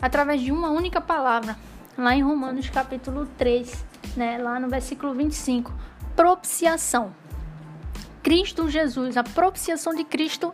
[0.02, 1.58] através de uma única palavra,
[1.98, 3.86] lá em Romanos capítulo 3,
[4.18, 5.74] né, lá no versículo 25,
[6.14, 7.16] propiciação.
[8.22, 10.54] Cristo Jesus, a propiciação de Cristo,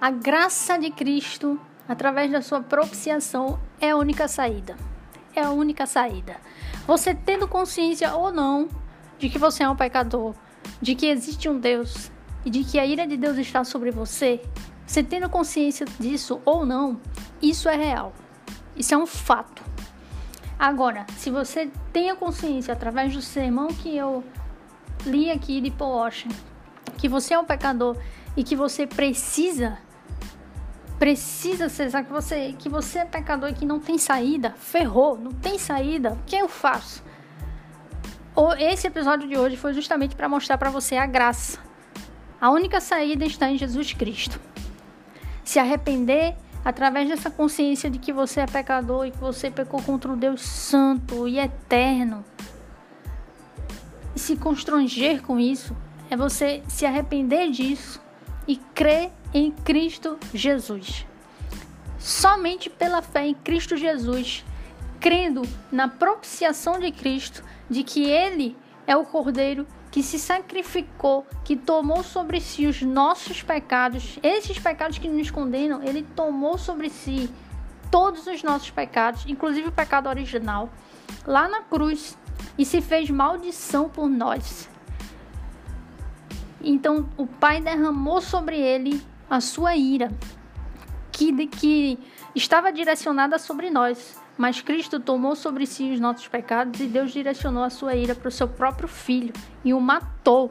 [0.00, 4.76] a graça de Cristo, através da sua propiciação, é a única saída.
[5.34, 6.36] É a única saída.
[6.86, 8.68] Você tendo consciência ou não
[9.18, 10.32] de que você é um pecador,
[10.80, 12.10] de que existe um Deus
[12.44, 14.40] e de que a ira de Deus está sobre você,
[14.86, 17.00] você tendo consciência disso ou não,
[17.42, 18.12] isso é real.
[18.76, 19.62] Isso é um fato.
[20.58, 24.22] Agora, se você tem a consciência através do sermão que eu
[25.04, 26.30] li aqui de Paul Washer,
[26.96, 27.96] que você é um pecador
[28.36, 29.78] e que você precisa
[30.98, 35.32] precisa ser que você que você é pecador e que não tem saída, ferrou, não
[35.32, 36.12] tem saída.
[36.12, 37.02] O que eu faço?
[38.58, 41.58] Esse episódio de hoje foi justamente para mostrar para você a graça.
[42.40, 44.40] A única saída está em Jesus Cristo
[45.46, 46.34] se arrepender
[46.64, 50.42] através dessa consciência de que você é pecador e que você pecou contra um Deus
[50.42, 52.24] santo e eterno.
[54.14, 55.74] E se constranger com isso
[56.10, 58.02] é você se arrepender disso
[58.46, 61.06] e crer em Cristo Jesus.
[61.96, 64.44] Somente pela fé em Cristo Jesus,
[64.98, 71.56] crendo na propiciação de Cristo, de que Ele é o Cordeiro que se sacrificou, que
[71.56, 77.30] tomou sobre si os nossos pecados, esses pecados que nos condenam, ele tomou sobre si
[77.90, 80.68] todos os nossos pecados, inclusive o pecado original,
[81.26, 82.18] lá na cruz
[82.58, 84.68] e se fez maldição por nós.
[86.60, 90.12] Então o Pai derramou sobre ele a sua ira,
[91.12, 91.98] que, que
[92.34, 94.20] estava direcionada sobre nós.
[94.36, 98.28] Mas Cristo tomou sobre si os nossos pecados e Deus direcionou a sua ira para
[98.28, 99.32] o seu próprio filho
[99.64, 100.50] e o matou.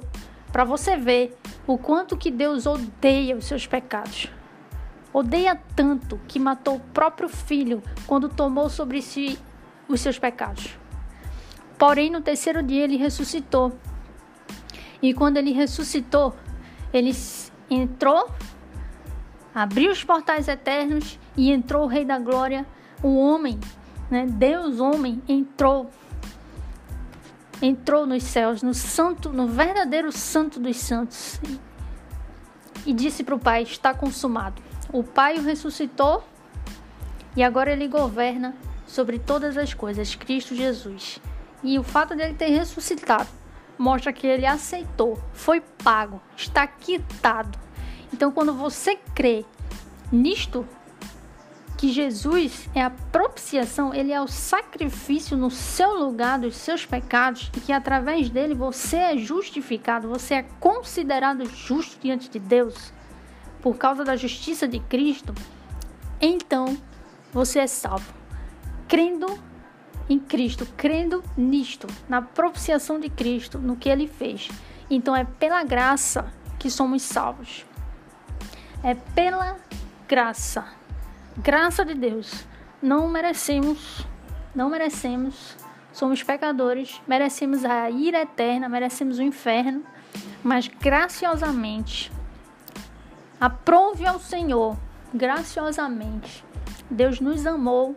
[0.51, 4.31] Para você ver o quanto que Deus odeia os seus pecados.
[5.13, 9.37] Odeia tanto que matou o próprio filho quando tomou sobre si
[9.87, 10.77] os seus pecados.
[11.77, 13.77] Porém, no terceiro dia ele ressuscitou.
[15.01, 16.33] E quando ele ressuscitou,
[16.91, 17.11] ele
[17.69, 18.29] entrou,
[19.53, 22.65] abriu os portais eternos e entrou o Rei da Glória
[23.05, 23.59] o homem,
[24.09, 24.25] né?
[24.27, 25.89] Deus homem entrou
[27.61, 31.39] entrou nos céus, no santo, no verdadeiro santo dos santos.
[32.85, 34.61] E disse para o Pai: Está consumado.
[34.91, 36.23] O Pai o ressuscitou
[37.35, 38.55] e agora ele governa
[38.87, 41.19] sobre todas as coisas, Cristo Jesus.
[41.63, 43.27] E o fato dele ter ressuscitado
[43.77, 47.57] mostra que ele aceitou, foi pago, está quitado.
[48.13, 49.43] Então, quando você crê
[50.11, 50.65] nisto,
[51.77, 57.51] que Jesus é a propiciação, ele é o sacrifício no seu lugar dos seus pecados
[57.55, 62.93] e que através dele você é justificado, você é considerado justo diante de Deus
[63.61, 65.33] por causa da justiça de Cristo,
[66.21, 66.77] então
[67.33, 68.13] você é salvo.
[68.87, 69.39] Crendo
[70.07, 74.49] em Cristo, crendo nisto, na propiciação de Cristo, no que ele fez.
[74.89, 77.65] Então é pela graça que somos salvos.
[78.83, 79.57] É pela
[80.07, 80.65] graça
[81.37, 82.45] graça de Deus,
[82.81, 84.05] não merecemos,
[84.55, 85.57] não merecemos,
[85.91, 89.83] somos pecadores, merecemos a ira eterna, merecemos o inferno,
[90.43, 92.11] mas graciosamente,
[93.39, 94.77] aprove ao Senhor,
[95.13, 96.43] graciosamente,
[96.89, 97.95] Deus nos amou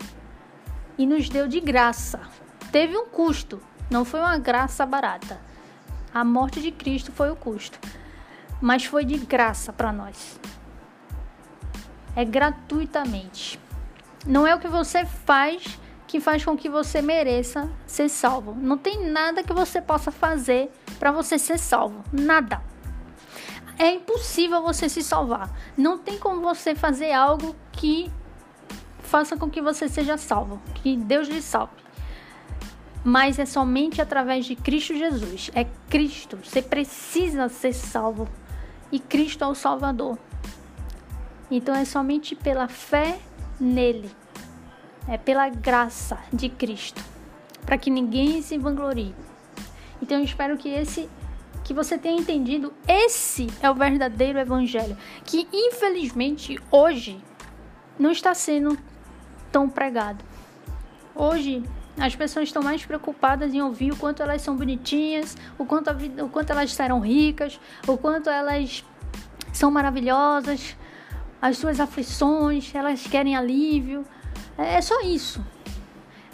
[0.97, 2.21] e nos deu de graça.
[2.73, 5.41] Teve um custo, não foi uma graça barata.
[6.13, 7.79] A morte de Cristo foi o custo,
[8.61, 10.41] mas foi de graça para nós.
[12.19, 13.61] É gratuitamente.
[14.27, 18.57] Não é o que você faz que faz com que você mereça ser salvo.
[18.57, 22.03] Não tem nada que você possa fazer para você ser salvo.
[22.13, 22.61] Nada.
[23.79, 25.49] É impossível você se salvar.
[25.77, 28.11] Não tem como você fazer algo que
[28.99, 31.81] faça com que você seja salvo, que Deus lhe salve.
[33.05, 35.53] Mas é somente através de Cristo Jesus.
[35.55, 36.37] É Cristo.
[36.43, 38.29] Você precisa ser salvo.
[38.91, 40.19] E Cristo é o Salvador.
[41.51, 43.19] Então é somente pela fé
[43.59, 44.11] nele.
[45.09, 47.03] É pela graça de Cristo.
[47.65, 49.15] Para que ninguém se vanglorie.
[50.03, 51.09] Então eu espero que esse
[51.65, 57.23] que você tenha entendido, esse é o verdadeiro evangelho, que infelizmente hoje
[57.99, 58.79] não está sendo
[59.53, 60.25] tão pregado.
[61.15, 61.63] Hoje
[61.99, 66.25] as pessoas estão mais preocupadas em ouvir o quanto elas são bonitinhas, o quanto, vida,
[66.25, 68.83] o quanto elas serão ricas, o quanto elas
[69.53, 70.75] são maravilhosas,
[71.41, 74.05] as suas aflições, elas querem alívio.
[74.57, 75.45] É, é só isso.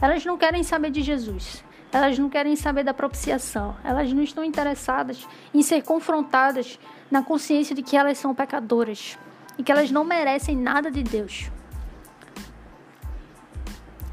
[0.01, 1.65] Elas não querem saber de Jesus.
[1.93, 3.77] Elas não querem saber da propiciação.
[3.85, 6.79] Elas não estão interessadas em ser confrontadas
[7.11, 9.19] na consciência de que elas são pecadoras
[9.57, 11.51] e que elas não merecem nada de Deus.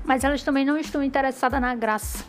[0.04, 2.24] Mas elas também não estão interessadas na graça.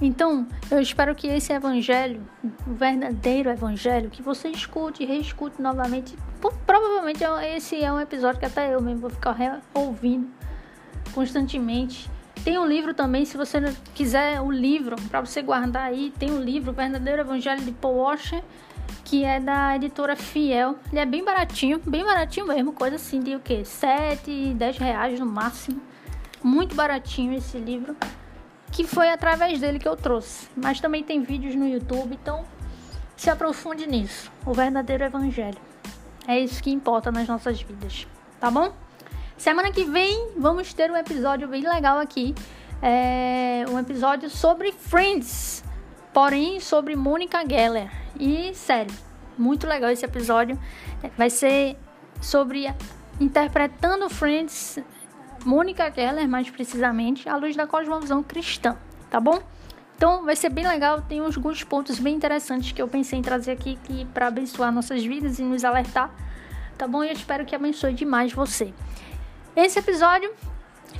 [0.00, 2.22] Então, eu espero que esse evangelho,
[2.66, 6.16] o verdadeiro evangelho, que você escute reescute novamente.
[6.64, 7.24] Provavelmente
[7.56, 10.28] esse é um episódio que até eu mesmo vou ficar ouvindo
[11.12, 12.08] constantemente.
[12.44, 13.60] Tem um livro também, se você
[13.92, 17.96] quiser o livro para você guardar aí, tem um livro, o Verdadeiro Evangelho de Paul
[17.96, 18.42] Washer,
[19.04, 20.76] que é da editora Fiel.
[20.92, 23.64] Ele é bem baratinho, bem baratinho mesmo, coisa assim de o que?
[23.64, 25.82] 7, 10 reais no máximo.
[26.40, 27.96] Muito baratinho esse livro
[28.72, 30.48] que foi através dele que eu trouxe.
[30.56, 32.44] Mas também tem vídeos no YouTube, então
[33.16, 34.30] se aprofunde nisso.
[34.46, 35.58] O verdadeiro evangelho.
[36.26, 38.06] É isso que importa nas nossas vidas,
[38.38, 38.72] tá bom?
[39.36, 42.34] Semana que vem vamos ter um episódio bem legal aqui.
[42.82, 45.64] É um episódio sobre Friends,
[46.12, 47.90] porém sobre Mônica Geller.
[48.18, 48.94] E sério,
[49.36, 50.58] muito legal esse episódio.
[51.16, 51.76] Vai ser
[52.20, 52.72] sobre
[53.20, 54.78] interpretando Friends
[55.44, 58.76] Mônica Keller, mais precisamente, à luz da cosmovisão cristã,
[59.10, 59.40] tá bom?
[59.96, 63.52] Então vai ser bem legal, tem alguns pontos bem interessantes que eu pensei em trazer
[63.52, 66.10] aqui que para abençoar nossas vidas e nos alertar,
[66.76, 67.02] tá bom?
[67.02, 68.72] E eu espero que abençoe demais você.
[69.56, 70.32] Esse episódio,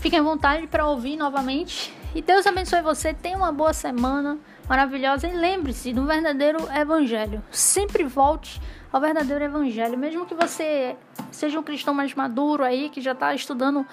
[0.01, 1.95] fiquem à vontade para ouvir novamente.
[2.15, 7.41] E Deus abençoe você, tenha uma boa semana maravilhosa e lembre-se do verdadeiro evangelho.
[7.53, 8.61] Sempre volte
[8.93, 10.97] ao verdadeiro evangelho, mesmo que você
[11.31, 13.87] seja um cristão mais maduro aí, que já está estudando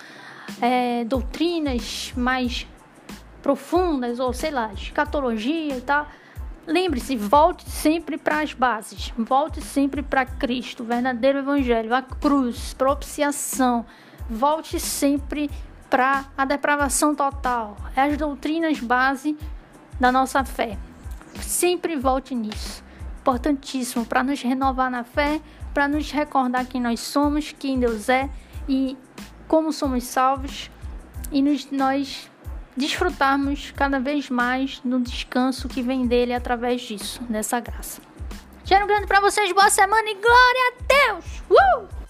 [0.61, 2.67] é, doutrinas mais
[3.41, 6.07] profundas, ou sei lá, escatologia e tal.
[6.67, 12.73] Lembre-se, volte sempre para as bases, volte sempre para Cristo, o verdadeiro Evangelho, a cruz,
[12.73, 13.85] propiciação.
[14.27, 15.51] Volte sempre
[15.89, 19.37] para a depravação total, é as doutrinas base
[19.99, 20.77] da nossa fé.
[21.39, 22.83] Sempre volte nisso.
[23.19, 25.39] Importantíssimo para nos renovar na fé,
[25.73, 28.29] para nos recordar quem nós somos, quem Deus é
[28.67, 28.97] e
[29.47, 30.69] como somos salvos
[31.31, 32.29] e nos, nós
[32.75, 38.01] desfrutarmos cada vez mais do descanso que vem dele através disso, dessa graça.
[38.63, 41.43] Cheiro grande para vocês, boa semana e glória a Deus!
[41.49, 42.04] Uh!